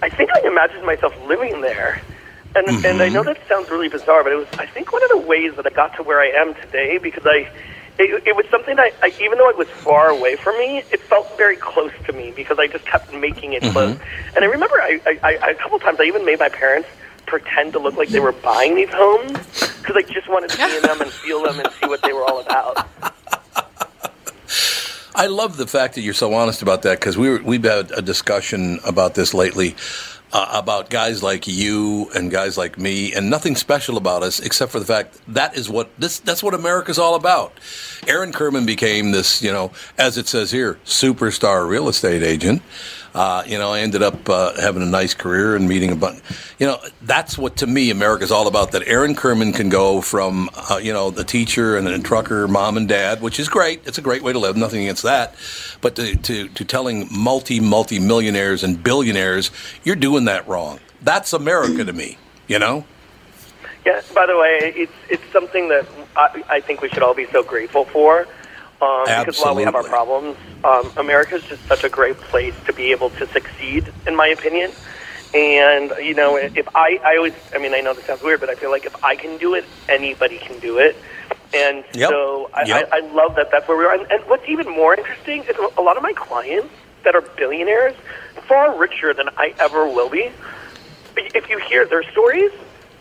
[0.00, 2.00] I think I imagined myself living there.
[2.56, 2.86] And mm-hmm.
[2.86, 5.18] and I know that sounds really bizarre, but it was I think one of the
[5.18, 7.50] ways that I got to where I am today because I.
[8.00, 11.00] It, it was something that, I, even though it was far away from me, it
[11.00, 13.72] felt very close to me because I just kept making it mm-hmm.
[13.72, 13.98] close.
[14.36, 16.88] And I remember I, I, I, a couple times I even made my parents
[17.28, 19.38] pretend to look like they were buying these homes
[19.78, 22.12] because I just wanted to be in them and feel them and see what they
[22.12, 22.88] were all about.
[25.14, 28.02] I love the fact that you're so honest about that because we we've had a
[28.02, 29.74] discussion about this lately
[30.32, 34.70] uh, about guys like you and guys like me, and nothing special about us except
[34.70, 37.52] for the fact that is what this that's what America's all about.
[38.06, 42.62] Aaron Kirman became this, you know, as it says here, superstar real estate agent.
[43.18, 46.22] Uh, you know, I ended up uh, having a nice career and meeting a bunch.
[46.60, 48.70] You know, that's what to me America's all about.
[48.70, 52.76] That Aaron Kirman can go from, uh, you know, the teacher and the trucker, mom
[52.76, 53.84] and dad, which is great.
[53.88, 54.56] It's a great way to live.
[54.56, 55.34] Nothing against that.
[55.80, 59.50] But to to, to telling multi multi millionaires and billionaires,
[59.82, 60.78] you're doing that wrong.
[61.02, 62.18] That's America to me.
[62.46, 62.84] You know.
[63.84, 64.00] Yeah.
[64.14, 67.42] By the way, it's it's something that I, I think we should all be so
[67.42, 68.28] grateful for.
[68.80, 72.72] Um, because while we have our problems, um, America's just such a great place to
[72.72, 74.72] be able to succeed, in my opinion.
[75.34, 78.48] And you know, if I, I always, I mean, I know this sounds weird, but
[78.50, 80.96] I feel like if I can do it, anybody can do it.
[81.52, 82.10] And Yep.
[82.10, 82.88] so I, Yep.
[82.92, 83.94] I, I love that that's where we are.
[83.94, 86.72] And, and what's even more interesting is a lot of my clients
[87.04, 87.94] that are billionaires,
[88.48, 90.30] far richer than I ever will be.
[91.16, 92.52] If you hear their stories,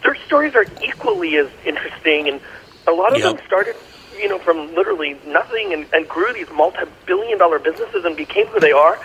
[0.04, 2.42] their stories are equally as interesting, and
[2.88, 3.38] a lot of Yep.
[3.38, 3.76] them started,
[4.18, 8.72] you know, from literally nothing and, and grew these multi-billion-dollar businesses and became who they
[8.72, 9.00] are.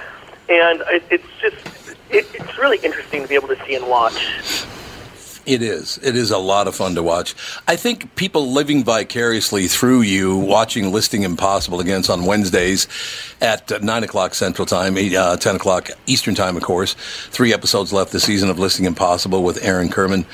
[0.48, 4.66] And it, it's just, it, it's really interesting to be able to see and watch.
[5.44, 5.98] It is.
[5.98, 7.34] It is a lot of fun to watch.
[7.66, 12.86] I think people living vicariously through you, watching Listing Impossible against on Wednesdays
[13.40, 16.94] at uh, 9 o'clock Central Time, 8, uh, 10 o'clock Eastern Time, of course.
[17.30, 20.26] Three episodes left this season of Listing Impossible with Aaron Kirman.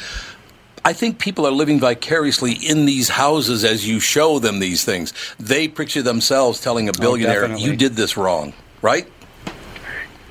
[0.89, 5.13] I think people are living vicariously in these houses as you show them these things.
[5.39, 7.67] They picture themselves telling a billionaire, definitely.
[7.67, 9.07] you did this wrong, right?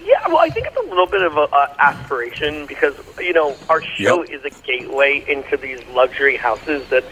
[0.03, 3.55] Yeah, well, I think it's a little bit of a, uh, aspiration because you know
[3.69, 7.03] our show is a gateway into these luxury houses that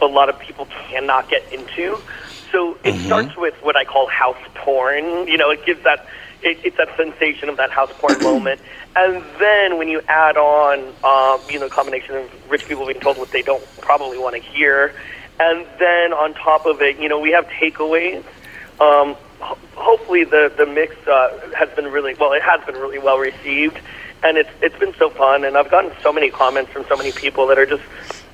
[0.00, 2.00] a lot of people cannot get into.
[2.52, 5.28] So it starts with what I call house porn.
[5.28, 6.06] You know, it gives that
[6.44, 8.60] it, it's that sensation of that house porn moment,
[8.94, 13.00] and then when you add on, um, you know, a combination of rich people being
[13.00, 14.94] told what they don't probably want to hear,
[15.40, 18.24] and then on top of it, you know, we have takeaways.
[18.80, 22.32] Um, ho- hopefully, the the mix uh, has been really well.
[22.32, 23.78] It has been really well received,
[24.22, 25.44] and it's it's been so fun.
[25.44, 27.82] And I've gotten so many comments from so many people that are just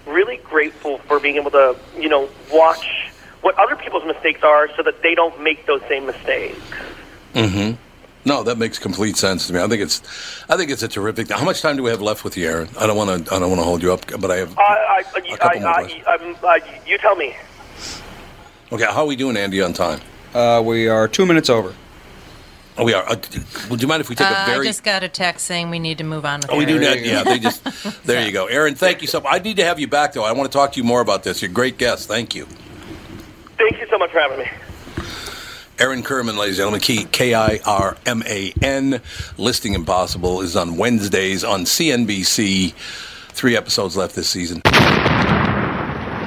[0.07, 4.83] really grateful for being able to, you know, watch what other people's mistakes are, so
[4.83, 6.59] that they don't make those same mistakes.
[7.35, 7.77] Mm-hmm.
[8.25, 9.61] No, that makes complete sense to me.
[9.61, 10.03] I think it's,
[10.49, 11.31] I think it's a terrific.
[11.31, 12.69] How much time do we have left with you, Aaron?
[12.79, 14.59] I don't want to, I don't want to hold you up, but I have.
[14.59, 14.99] I, I,
[15.33, 16.05] A couple more I, questions.
[16.07, 17.35] I, I'm, uh, you tell me.
[18.73, 20.01] Okay, how are we doing, Andy, on time?
[20.35, 21.75] Uh, we are two minutes over.
[22.79, 23.03] Oh, we are.
[23.09, 23.17] Uh,
[23.71, 24.61] would you mind if we take Uh, a very?
[24.67, 26.41] I just got a text saying we need to move on.
[26.41, 26.83] With Oh, we do Aaron.
[26.85, 27.05] that.
[27.05, 27.63] Yeah, they just.
[28.05, 28.75] There you go, Aaron.
[28.75, 29.21] Thank you so.
[29.21, 29.33] much.
[29.33, 30.25] I need to have you back though.
[30.25, 31.41] I want to talk to you more about this.
[31.43, 32.07] You're a great guest.
[32.07, 32.47] Thank you,
[33.59, 34.47] Thank you so much for having me.
[35.81, 37.09] Aaron Kirman, ladies and gentlemen.
[37.11, 39.01] K I R M A N.
[39.39, 42.75] Listing Impossible is on Wednesdays on CNBC.
[43.33, 44.61] Three episodes left this season.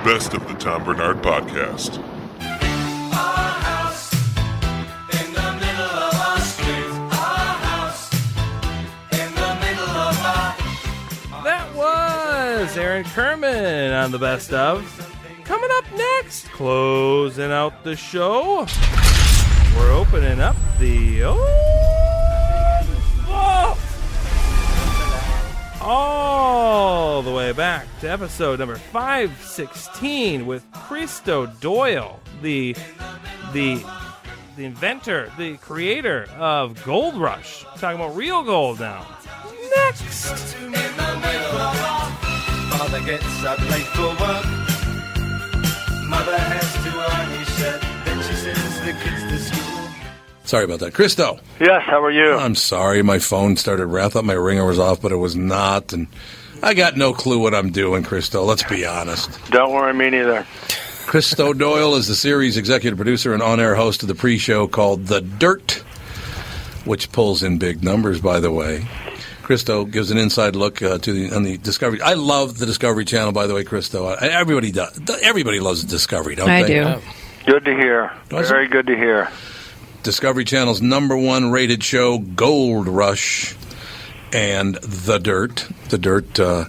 [0.03, 2.01] Best of the Tom Barnard Podcast.
[11.43, 14.83] That was Aaron Kirman on the best of.
[15.43, 18.65] Coming up next, closing out the show,
[19.75, 21.43] we're opening up the oh,
[25.81, 32.75] all the way back to episode number 516 with Christo Doyle, the
[33.51, 33.83] the
[34.55, 37.65] the inventor, the creator of Gold Rush.
[37.77, 39.05] talking about real gold now.
[39.75, 40.03] Next.
[42.73, 44.45] Father gets up late for work.
[46.07, 46.91] Mother has to
[47.38, 47.81] his shirt.
[48.05, 49.62] Then she sends the kids to school.
[50.45, 51.39] Sorry about that, Christo.
[51.60, 52.34] Yes, how are you?
[52.34, 53.89] I'm sorry, my phone started.
[53.95, 56.08] I thought my ringer was off, but it was not, and
[56.62, 58.43] I got no clue what I'm doing, Christo.
[58.43, 59.30] Let's be honest.
[59.51, 60.45] Don't worry, me neither.
[61.05, 65.22] Christo Doyle is the series executive producer and on-air host of the pre-show called The
[65.22, 65.84] Dirt,
[66.84, 68.86] which pulls in big numbers, by the way.
[69.43, 72.01] Christo gives an inside look uh, to the on the Discovery.
[72.01, 74.05] I love the Discovery Channel, by the way, Christo.
[74.07, 74.99] I, everybody does.
[75.22, 76.76] Everybody loves Discovery, don't I they?
[76.76, 77.01] do.
[77.45, 78.13] Good to hear.
[78.30, 79.30] Does Very good to hear.
[80.04, 83.56] Discovery Channel's number one rated show, Gold Rush,
[84.32, 85.68] and The Dirt.
[85.89, 86.39] The Dirt.
[86.39, 86.66] Uh,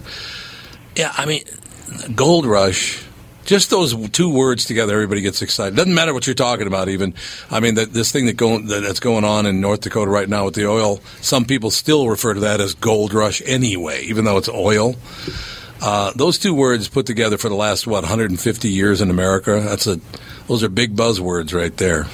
[0.95, 1.43] Yeah, I mean,
[2.15, 3.03] Gold Rush.
[3.43, 5.75] Just those two words together, everybody gets excited.
[5.75, 7.13] Doesn't matter what you're talking about, even.
[7.51, 10.65] I mean, this thing that, that's going on in North Dakota right now with the
[10.67, 10.99] oil.
[11.21, 14.95] Some people still refer to that as Gold Rush anyway, even though it's oil.
[15.79, 19.59] Uh, those two words put together for the last what 150 years in America.
[19.59, 19.99] That's a
[20.47, 22.07] those are big buzzwords right there.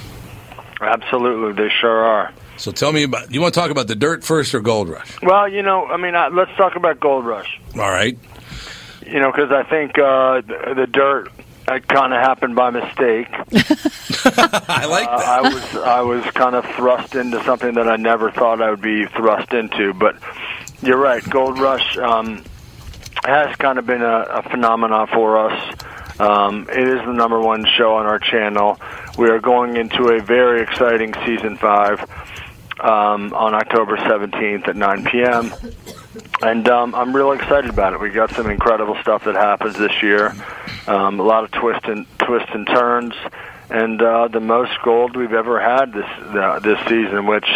[0.82, 2.34] Absolutely, they sure are.
[2.58, 3.32] So tell me about.
[3.32, 5.22] You want to talk about the dirt first or Gold Rush?
[5.22, 7.60] Well, you know, I mean, uh, let's talk about Gold Rush.
[7.76, 8.18] All right.
[9.06, 11.32] You know, because I think uh, the, the dirt
[11.80, 13.28] kind of happened by mistake.
[14.26, 15.28] I like that.
[15.28, 18.82] I was I was kind of thrust into something that I never thought I would
[18.82, 19.94] be thrust into.
[19.94, 20.18] But
[20.82, 22.44] you're right, Gold Rush um,
[23.24, 25.76] has kind of been a, a phenomenon for us.
[26.20, 28.80] Um, it is the number one show on our channel.
[29.18, 32.02] We are going into a very exciting season five
[32.80, 35.54] um, on October 17th at 9 p.m.
[36.42, 38.00] And um, I'm real excited about it.
[38.00, 40.34] We got some incredible stuff that happens this year.
[40.88, 43.14] Um, a lot of twists and twists and turns,
[43.70, 47.48] and uh, the most gold we've ever had this uh, this season, which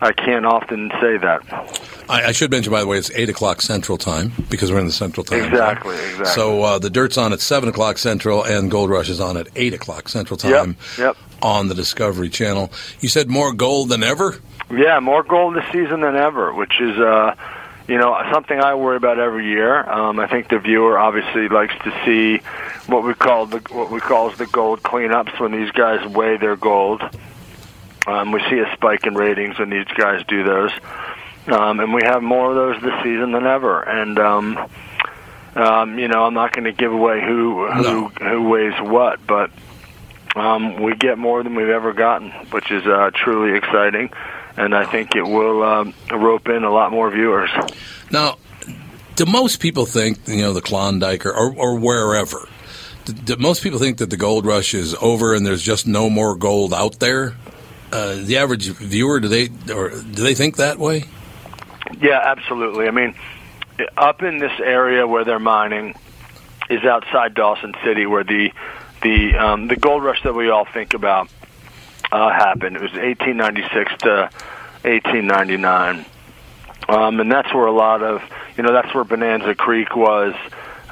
[0.00, 1.89] I can't often say that.
[2.10, 4.86] I, I should mention, by the way, it's eight o'clock Central Time because we're in
[4.86, 5.40] the Central Time.
[5.40, 5.48] zone.
[5.48, 6.26] Exactly, exactly.
[6.26, 9.48] So uh, the dirt's on at seven o'clock Central, and Gold Rush is on at
[9.56, 10.76] eight o'clock Central Time.
[10.98, 11.16] Yep.
[11.42, 12.70] On the Discovery Channel.
[13.00, 14.38] You said more gold than ever.
[14.70, 17.34] Yeah, more gold this season than ever, which is, uh,
[17.88, 19.88] you know, something I worry about every year.
[19.88, 22.42] Um, I think the viewer obviously likes to see
[22.86, 26.56] what we call the what we call the gold cleanups when these guys weigh their
[26.56, 27.02] gold.
[28.06, 30.72] Um, we see a spike in ratings when these guys do those,
[31.50, 33.80] um, and we have more of those this season than ever.
[33.82, 34.70] And um,
[35.54, 39.50] um, you know, I'm not going to give away who who who weighs what, but
[40.36, 44.10] um, we get more than we've ever gotten, which is uh, truly exciting.
[44.56, 47.50] And I think it will um, rope in a lot more viewers.
[48.10, 48.38] Now,
[49.16, 52.48] do most people think you know the Klondike or or, or wherever?
[53.06, 56.10] Do, do most people think that the gold rush is over and there's just no
[56.10, 57.34] more gold out there?
[57.92, 61.04] Uh, the average viewer, do they or do they think that way?
[61.98, 62.86] Yeah, absolutely.
[62.86, 63.14] I mean,
[63.96, 65.94] up in this area where they're mining
[66.68, 68.52] is outside Dawson City, where the
[69.02, 71.28] the um, the gold rush that we all think about
[72.12, 72.76] uh, happened.
[72.76, 74.30] It was 1896 to
[74.82, 76.04] 1899,
[76.88, 78.22] um, and that's where a lot of
[78.56, 80.34] you know that's where Bonanza Creek was.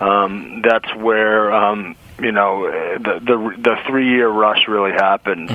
[0.01, 5.51] Um, that's where um, you know the the, the three year rush really happened.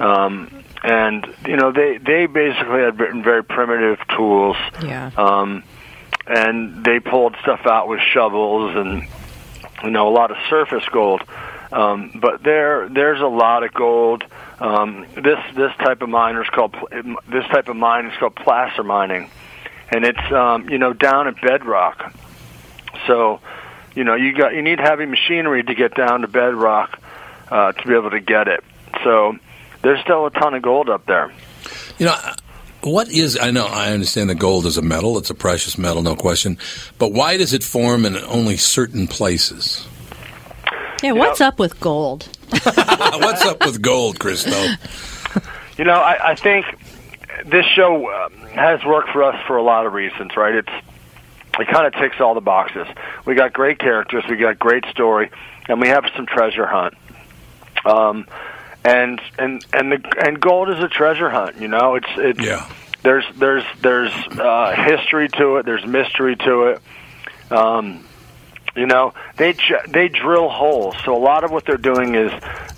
[0.00, 0.55] Um,
[0.86, 4.56] and you know they they basically had written very primitive tools.
[4.82, 5.10] Yeah.
[5.16, 5.64] Um,
[6.28, 9.02] and they pulled stuff out with shovels and
[9.82, 11.22] you know a lot of surface gold.
[11.72, 14.24] Um, but there there's a lot of gold.
[14.60, 16.76] Um, this this type of miner is called
[17.28, 19.28] this type of mine is called placer mining,
[19.90, 22.14] and it's um, you know down at bedrock.
[23.08, 23.40] So
[23.96, 27.00] you know you got you need heavy machinery to get down to bedrock
[27.50, 28.62] uh, to be able to get it.
[29.02, 29.36] So
[29.86, 31.32] there's still a ton of gold up there.
[31.98, 32.16] You know,
[32.82, 36.02] what is, I know, I understand that gold is a metal, it's a precious metal,
[36.02, 36.58] no question,
[36.98, 39.86] but why does it form in only certain places?
[41.02, 42.28] Yeah, what's up with gold?
[42.50, 44.74] What's up with gold, Christo?
[45.76, 46.64] You know, I, I think
[47.44, 50.54] this show um, has worked for us for a lot of reasons, right?
[50.54, 50.72] It's
[51.58, 52.86] it kind of ticks all the boxes.
[53.24, 55.30] We got great characters, we got great story,
[55.68, 56.94] and we have some treasure hunt.
[57.84, 58.26] Um,
[58.86, 61.60] and and and the and gold is a treasure hunt.
[61.60, 62.70] You know, it's it's yeah.
[63.02, 65.66] There's there's there's uh, history to it.
[65.66, 66.82] There's mystery to it.
[67.52, 68.04] Um,
[68.76, 69.56] you know, they
[69.88, 70.94] they drill holes.
[71.04, 72.32] So a lot of what they're doing is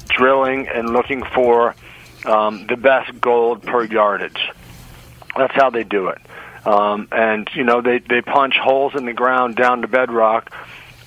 [0.08, 1.74] drilling and looking for
[2.24, 4.50] um, the best gold per yardage.
[5.36, 6.18] That's how they do it.
[6.66, 10.54] Um, and you know, they they punch holes in the ground down to bedrock,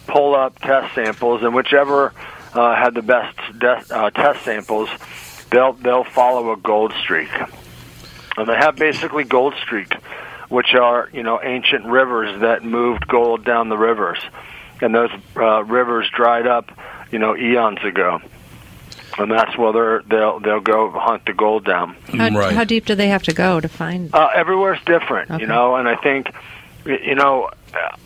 [0.07, 2.13] pull up test samples, and whichever
[2.53, 4.89] uh, had the best de- uh, test samples,
[5.51, 7.29] they'll they'll follow a gold streak.
[8.37, 9.93] And they have basically gold streak,
[10.49, 14.19] which are you know ancient rivers that moved gold down the rivers,
[14.81, 16.71] and those uh, rivers dried up
[17.11, 18.19] you know eons ago,
[19.17, 21.95] and that's where they're, they'll they'll go hunt the gold down.
[22.17, 24.13] How, how deep do they have to go to find?
[24.15, 25.41] Uh, everywhere's different, Okay.
[25.41, 26.33] you know, and I think,
[26.85, 27.49] you know,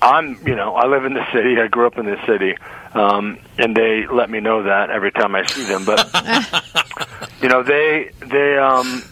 [0.01, 1.59] I'm, you know, I live in the city.
[1.61, 2.55] I grew up in the city,
[2.95, 5.85] um, and they let me know that every time I see them.
[5.85, 6.09] But
[7.41, 9.03] you know, they they um,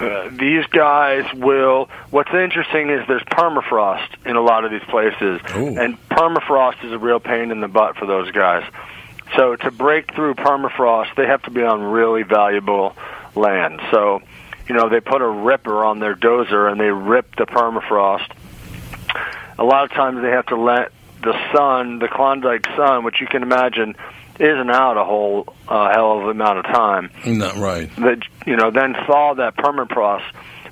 [0.00, 1.90] uh, these guys will.
[2.10, 5.40] What's interesting is there's permafrost in a lot of these places,
[5.76, 8.64] and permafrost is a real pain in the butt for those guys.
[9.36, 12.96] So to break through permafrost, they have to be on really valuable
[13.34, 13.80] land.
[13.90, 14.22] So,
[14.68, 18.28] you know, they put a ripper on their dozer and they rip the permafrost.
[19.58, 20.92] A lot of times they have to let
[21.22, 23.96] the sun, the Klondike sun, which you can imagine
[24.38, 27.10] isn't out a whole uh, hell of a amount of time.
[27.26, 27.94] Not right.
[27.96, 30.24] That you know, then thaw that permafrost.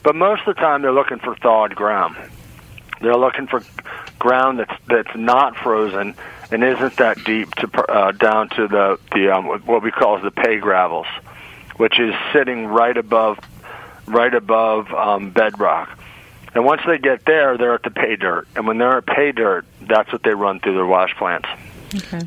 [0.03, 2.17] But most of the time, they're looking for thawed ground.
[3.01, 3.63] They're looking for
[4.19, 6.15] ground that's that's not frozen
[6.51, 10.31] and isn't that deep to uh, down to the the um, what we call the
[10.31, 11.07] pay gravels,
[11.77, 13.39] which is sitting right above
[14.07, 15.99] right above um, bedrock.
[16.55, 18.49] And once they get there, they're at the pay dirt.
[18.57, 21.49] And when they're at pay dirt, that's what they run through their wash plants.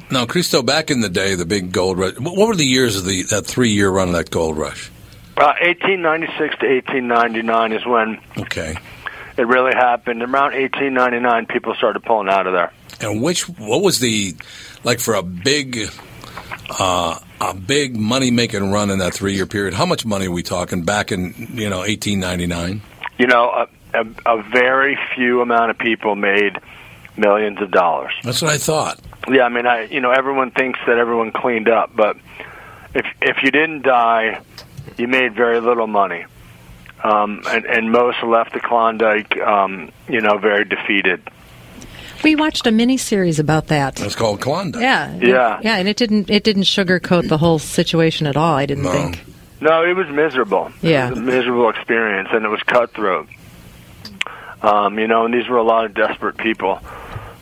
[0.09, 2.17] Now, Christo, back in the day, the big gold rush.
[2.19, 4.89] What what were the years of the that three year run of that gold rush?
[5.37, 8.75] Uh, 1896 to 1899 is when Okay.
[9.37, 10.21] it really happened.
[10.23, 12.71] Around 1899, people started pulling out of there.
[13.01, 14.35] And which what was the
[14.83, 15.89] like for a big
[16.79, 19.73] uh, a big money making run in that three year period?
[19.73, 22.81] How much money are we talking back in you know eighteen ninety nine?
[23.17, 26.57] You know, a, a, a very few amount of people made
[27.17, 28.13] millions of dollars.
[28.23, 28.99] That's what I thought.
[29.29, 32.17] Yeah, I mean, I you know, everyone thinks that everyone cleaned up, but
[32.95, 34.41] if if you didn't die,
[34.97, 36.25] you made very little money.
[37.03, 41.19] Um, and, and most left the Klondike, um, you know, very defeated.
[42.23, 43.99] We watched a mini series about that.
[43.99, 44.83] It's called Klondike.
[44.83, 45.59] Yeah, Yeah.
[45.63, 48.53] yeah, and it didn't it didn't sugarcoat the whole situation at all.
[48.53, 49.23] I didn't think.
[49.61, 50.71] No, it was miserable.
[50.81, 51.07] Yeah.
[51.07, 53.27] It was a miserable experience, and it was cutthroat.
[54.61, 56.79] Um, you know, and these were a lot of desperate people.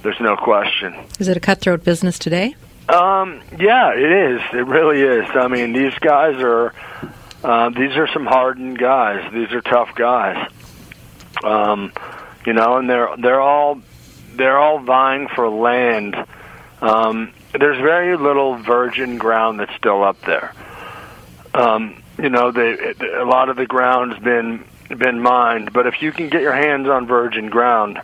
[0.03, 0.95] There's no question.
[1.19, 2.55] Is it a cutthroat business today?
[2.87, 4.41] Um, yeah, it is.
[4.53, 5.29] It really is.
[5.35, 6.73] I mean, these guys are
[7.43, 9.31] uh, these are some hardened guys.
[9.31, 10.51] These are tough guys.
[11.43, 11.91] Um,
[12.45, 13.81] you know, and they're they're all
[14.35, 16.15] they're all vying for land.
[16.81, 20.53] Um, there's very little virgin ground that's still up there.
[21.53, 26.11] Um, you know, they, a lot of the ground's been been mined, but if you
[26.11, 27.99] can get your hands on virgin ground,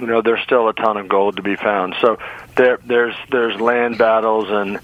[0.00, 1.94] you know, there's still a ton of gold to be found.
[2.00, 2.18] So
[2.56, 4.78] there, there's there's land battles and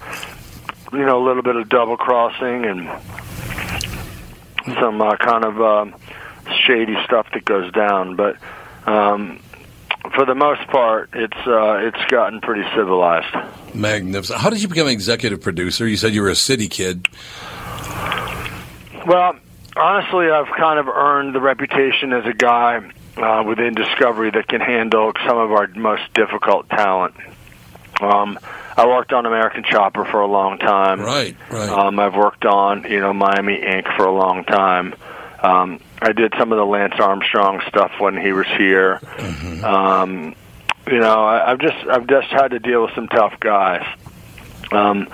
[0.93, 2.89] you know a little bit of double crossing and
[4.81, 5.95] some uh, kind of um,
[6.67, 8.17] shady stuff that goes down.
[8.17, 8.37] But
[8.87, 9.41] um,
[10.15, 13.35] for the most part, it's uh, it's gotten pretty civilized.
[13.75, 14.41] Magnificent.
[14.41, 15.87] How did you become executive producer?
[15.87, 17.09] You said you were a city kid.
[19.07, 19.37] Well,
[19.77, 24.61] honestly, I've kind of earned the reputation as a guy uh, within Discovery that can
[24.61, 27.15] handle some of our most difficult talent.
[28.01, 28.39] Um,
[28.77, 31.01] I worked on American Chopper for a long time.
[31.01, 31.69] Right, right.
[31.69, 34.95] Um, I've worked on you know Miami Ink for a long time.
[35.43, 39.01] Um, I did some of the Lance Armstrong stuff when he was here.
[39.63, 40.35] Um,
[40.87, 43.87] you know, I, I've just I've just had to deal with some tough guys.
[44.73, 45.09] Um,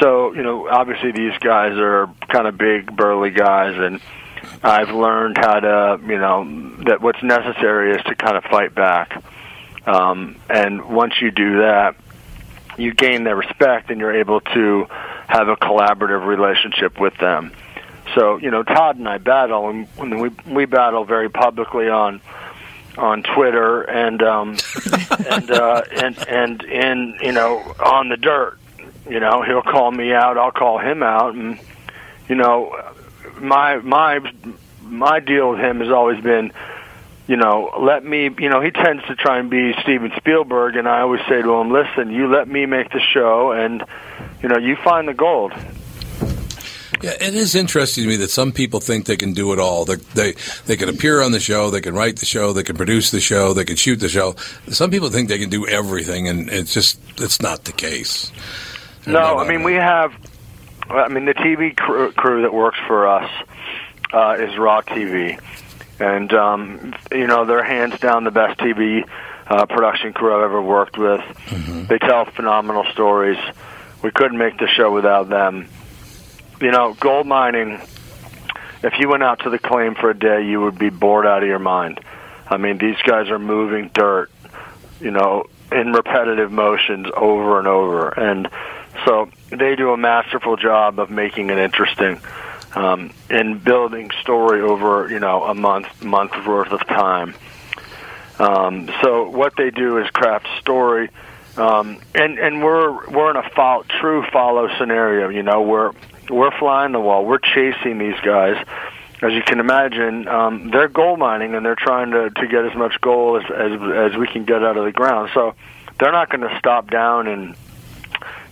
[0.00, 4.00] so you know, obviously these guys are kind of big, burly guys, and
[4.62, 9.22] I've learned how to you know that what's necessary is to kind of fight back.
[9.86, 11.96] Um, and once you do that,
[12.78, 14.86] you gain their respect, and you're able to
[15.26, 17.52] have a collaborative relationship with them.
[18.14, 22.20] So you know, Todd and I battle, and we we battle very publicly on
[22.98, 24.56] on Twitter and um,
[25.30, 28.58] and uh, and and in you know on the dirt.
[29.08, 31.58] You know, he'll call me out, I'll call him out, and
[32.28, 32.76] you know,
[33.40, 34.20] my my
[34.82, 36.52] my deal with him has always been,
[37.26, 38.30] you know, let me.
[38.38, 41.54] You know, he tends to try and be Steven Spielberg, and I always say to
[41.54, 43.84] him, listen, you let me make the show, and
[44.42, 45.52] you know, you find the gold.
[47.02, 49.84] Yeah, it is interesting to me that some people think they can do it all.
[49.84, 50.34] They, they
[50.66, 53.20] they can appear on the show, they can write the show, they can produce the
[53.20, 54.36] show, they can shoot the show.
[54.68, 58.30] Some people think they can do everything, and it's just it's not the case.
[59.06, 60.12] No, I mean we have.
[60.88, 63.30] I mean the TV crew, crew that works for us
[64.12, 65.40] uh, is Raw TV,
[65.98, 69.08] and um, you know they're hands down the best TV
[69.46, 71.20] uh, production crew I've ever worked with.
[71.88, 73.38] They tell phenomenal stories.
[74.02, 75.68] We couldn't make the show without them.
[76.60, 77.80] You know, gold mining.
[78.82, 81.42] If you went out to the claim for a day, you would be bored out
[81.42, 82.00] of your mind.
[82.48, 84.30] I mean, these guys are moving dirt,
[85.00, 88.48] you know, in repetitive motions over and over, and
[89.04, 92.20] so they do a masterful job of making it interesting
[92.74, 97.34] um, and building story over, you know, a month month worth of time.
[98.38, 101.10] Um, so what they do is craft story,
[101.56, 105.28] um, and and we're we're in a follow, true follow scenario.
[105.28, 105.92] You know, we're
[106.30, 107.24] we're flying the wall.
[107.24, 108.64] We're chasing these guys.
[109.20, 112.74] As you can imagine, um, they're gold mining and they're trying to to get as
[112.74, 115.30] much gold as as, as we can get out of the ground.
[115.34, 115.54] So
[116.00, 117.54] they're not going to stop down and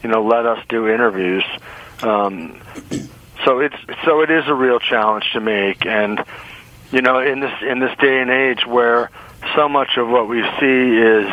[0.02, 1.44] you know let us do interviews.
[2.02, 2.60] Um,
[3.44, 6.22] so it's so it is a real challenge to make, and
[6.92, 9.10] you know in this in this day and age where
[9.54, 11.30] so much of what we see is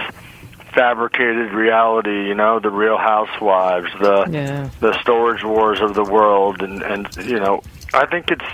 [0.74, 2.28] fabricated reality.
[2.28, 4.70] You know, the Real Housewives, the Yeah.
[4.80, 7.62] the Storage Wars of the world, and and you know,
[7.94, 8.46] I think it's.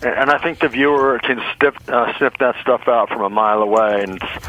[0.00, 3.62] And I think the viewer can sniff, uh, sniff that stuff out from a mile
[3.62, 4.48] away, and it's,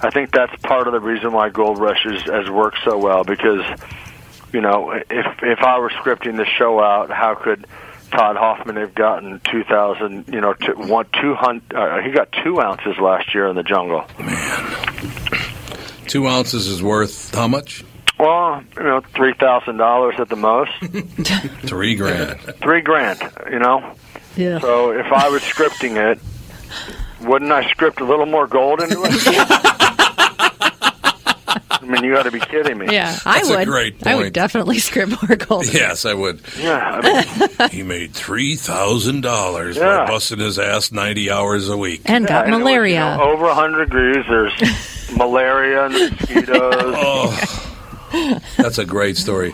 [0.00, 3.24] I think that's part of the reason why Gold Rush has, has worked so well.
[3.24, 3.64] Because,
[4.56, 7.66] you know, if if I were scripting the show out, how could
[8.10, 10.28] Todd Hoffman have gotten two thousand?
[10.32, 11.74] You know, two, one two hundred.
[11.76, 14.06] Uh, he got two ounces last year in the jungle.
[14.18, 17.84] Man, Two ounces is worth how much?
[18.18, 20.72] Well, you know, three thousand dollars at the most.
[21.66, 22.40] Three grand.
[22.40, 23.20] Three grand.
[23.52, 23.92] You know.
[24.36, 24.58] Yeah.
[24.60, 26.18] So if I was scripting it,
[27.28, 29.82] wouldn't I script a little more gold into it?
[31.70, 32.86] I mean, you got to be kidding me.
[32.90, 33.66] Yeah, I That's a would.
[33.68, 35.72] great I would definitely script more gold.
[35.72, 36.40] Yes, I would.
[36.58, 40.04] Yeah, I mean, He made three thousand dollars Yeah.
[40.04, 42.02] by busting his ass ninety hours a week.
[42.06, 43.10] And got Yeah, it was, malaria.
[43.12, 44.24] you know, over 100 degrees.
[44.28, 46.94] There's malaria and mosquitoes.
[46.96, 49.52] Oh, that's a great story.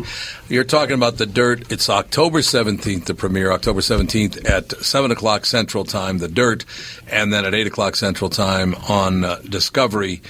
[0.49, 1.73] You're talking about the dirt.
[1.73, 6.65] It's October 17th, the premiere, October 17th at 7 o'clock Central Time, the dirt,
[7.11, 10.21] and then at 8 o'clock Central Time on uh, Discovery.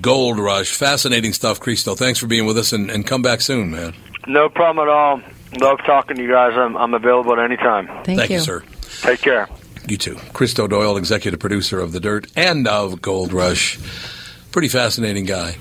[0.00, 0.74] Gold Rush.
[0.74, 1.94] Fascinating stuff, Christo.
[1.94, 3.94] Thanks for being with us and, and come back soon, man.
[4.26, 5.20] No problem at all.
[5.60, 6.52] Love talking to you guys.
[6.56, 7.88] I'm, I'm available at any time.
[8.04, 8.62] Thank, you, sir.
[9.02, 9.48] Take care.
[9.86, 10.16] You too.
[10.32, 13.78] Christo Doyle, executive producer of The Dirt and of Gold Rush.
[14.50, 15.56] Pretty fascinating guy.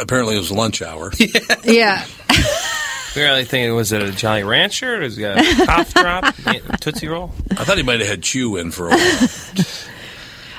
[0.00, 1.12] Apparently, it was lunch hour.
[1.64, 2.04] Yeah.
[3.16, 4.96] Really thinking, was it a Jolly Rancher?
[4.96, 6.32] Or was it a cough drop?
[6.80, 7.32] Tootsie Roll?
[7.50, 9.28] I thought he might have had Chew in for a while.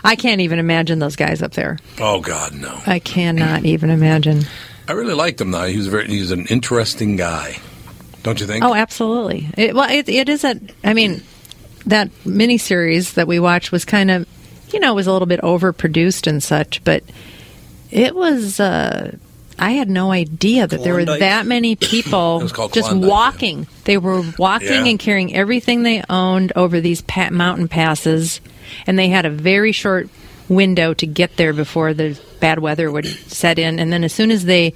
[0.04, 1.78] I can't even imagine those guys up there.
[2.00, 2.82] oh, God, no.
[2.88, 4.46] I cannot even imagine.
[4.88, 5.66] I really liked him, though.
[5.68, 7.58] He was very, he's an interesting guy.
[8.24, 8.64] Don't you think?
[8.64, 9.50] Oh, absolutely.
[9.58, 10.60] It, well, it, it is a.
[10.84, 11.24] I mean,
[11.86, 14.28] that miniseries that we watched was kind of,
[14.72, 17.04] you know, it was a little bit overproduced and such, but
[17.90, 18.60] it was.
[18.60, 19.16] Uh,
[19.60, 23.10] I had no idea that there were that many people It was called just Klondike,
[23.12, 23.68] walking.
[23.86, 24.86] They were walking Yeah.
[24.86, 28.42] and carrying everything they owned over these mountain passes,
[28.88, 30.10] and they had a very short
[30.50, 33.80] window to get there before the bad weather would set in.
[33.80, 34.74] And then as soon as they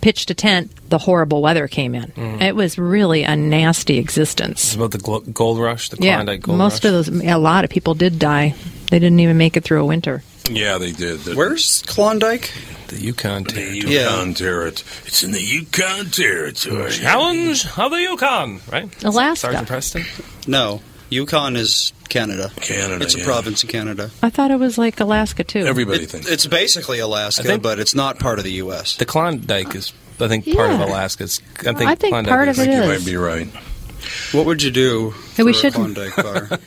[0.00, 2.12] pitched a tent, the horrible weather came in.
[2.12, 2.42] Mm.
[2.42, 4.64] It was really a nasty existence.
[4.64, 4.98] It's about the
[5.32, 6.92] gold rush, the Yeah, Klondike gold most rush.
[6.92, 8.54] of those, a lot of people did die.
[8.90, 10.22] They didn't even make it through a winter.
[10.50, 11.20] Yeah, they did.
[11.20, 12.52] The, Where's Klondike?
[12.88, 13.78] The Yukon the territory.
[13.94, 14.86] Yukon territory.
[15.06, 16.90] It's in the Yukon territory.
[16.92, 19.04] Challenge of the Yukon, right?
[19.04, 19.46] Alaska.
[19.46, 20.04] Sergeant Preston?
[20.46, 22.50] No, Yukon is Canada.
[22.60, 23.04] Canada.
[23.04, 23.24] It's a yeah.
[23.24, 24.10] province in Canada.
[24.22, 25.60] I thought it was like Alaska too.
[25.60, 26.28] Everybody It- thinks.
[26.28, 28.96] It's basically Alaska, think- but it's not part of the U.S.
[28.96, 31.24] The Klondike is, I think, part of Alaska.
[31.24, 32.88] It's, I think, I think Klondike part is, of it You is.
[32.88, 33.48] might be right.
[34.32, 36.48] What would you do Hey, we for a should- Klondike bar?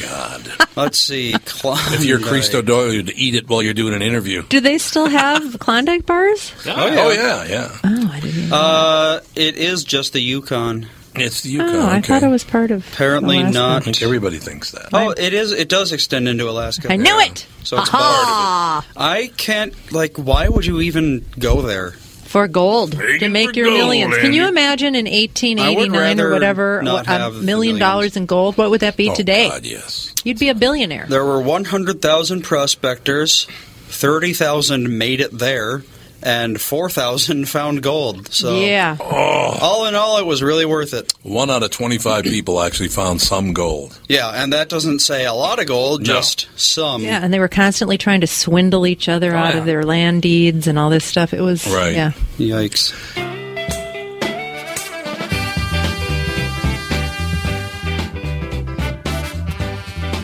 [0.00, 0.48] God.
[0.76, 1.34] Let's see.
[1.44, 1.92] Klondike.
[2.00, 4.42] If you're Christo Doyle, you'd eat it while you're doing an interview.
[4.48, 6.52] Do they still have Klondike bars?
[6.66, 7.78] Oh, Oh, yeah, yeah.
[7.84, 8.48] Oh, I didn't.
[8.48, 8.56] Know.
[8.56, 10.86] Uh, it is just the Yukon.
[11.14, 11.74] It's the Yukon.
[11.76, 12.08] oh, I okay.
[12.08, 12.86] thought it was part of.
[12.92, 13.58] Apparently Alaska.
[13.58, 13.84] I not.
[13.84, 14.88] think everybody thinks that.
[14.92, 15.50] Oh, it is.
[15.52, 16.92] It does extend into Alaska.
[16.92, 17.46] I knew it.
[17.64, 18.86] So it's Aha!
[18.96, 19.74] I can't.
[19.92, 21.92] Like, why would you even go there?
[21.92, 24.16] For gold Take to make your gold, millions.
[24.18, 27.78] Can you imagine in 1889 or whatever, not a have the million millions.
[27.80, 28.56] dollars in gold?
[28.56, 29.48] What would that be Oh, today?
[29.48, 30.14] God, yes.
[30.22, 31.06] You'd be a billionaire.
[31.08, 33.48] There were 100,000 prospectors.
[33.88, 35.82] 30,000 made it there,
[36.22, 38.32] and 4,000 found gold.
[38.32, 38.96] So yeah.
[39.00, 39.58] Oh.
[39.60, 41.12] all in all, it was really worth it.
[41.22, 43.98] One out of 25 people actually found some gold.
[44.08, 46.06] Yeah, and that doesn't say a lot of gold, No.
[46.06, 47.02] just some.
[47.02, 49.60] Yeah, and they were constantly trying to swindle each other oh, out yeah.
[49.60, 51.32] of their land deeds and all this stuff.
[51.34, 51.94] It was Right.
[51.94, 52.12] yeah.
[52.38, 52.92] Yikes.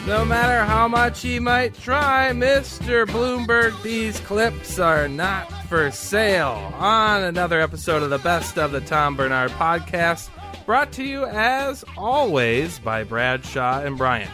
[0.06, 3.06] No matter how much he might try, Mr.
[3.06, 6.72] Bloomberg, these clips are not for sale.
[6.76, 10.28] On another episode of the Best of the Tom Barnard podcast,
[10.64, 14.30] brought to you as always by Bradshaw and Bryant.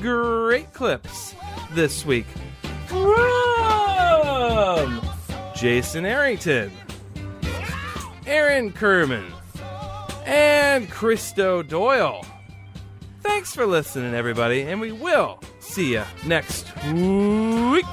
[0.00, 1.34] Great clips
[1.72, 2.24] this week
[2.86, 3.02] from
[5.54, 6.72] Jayson Arrington,
[8.26, 9.30] Aaron Kirman,
[10.24, 12.24] and Christo Doyle.
[13.22, 17.84] Thanks for listening, everybody, and we will see you next week.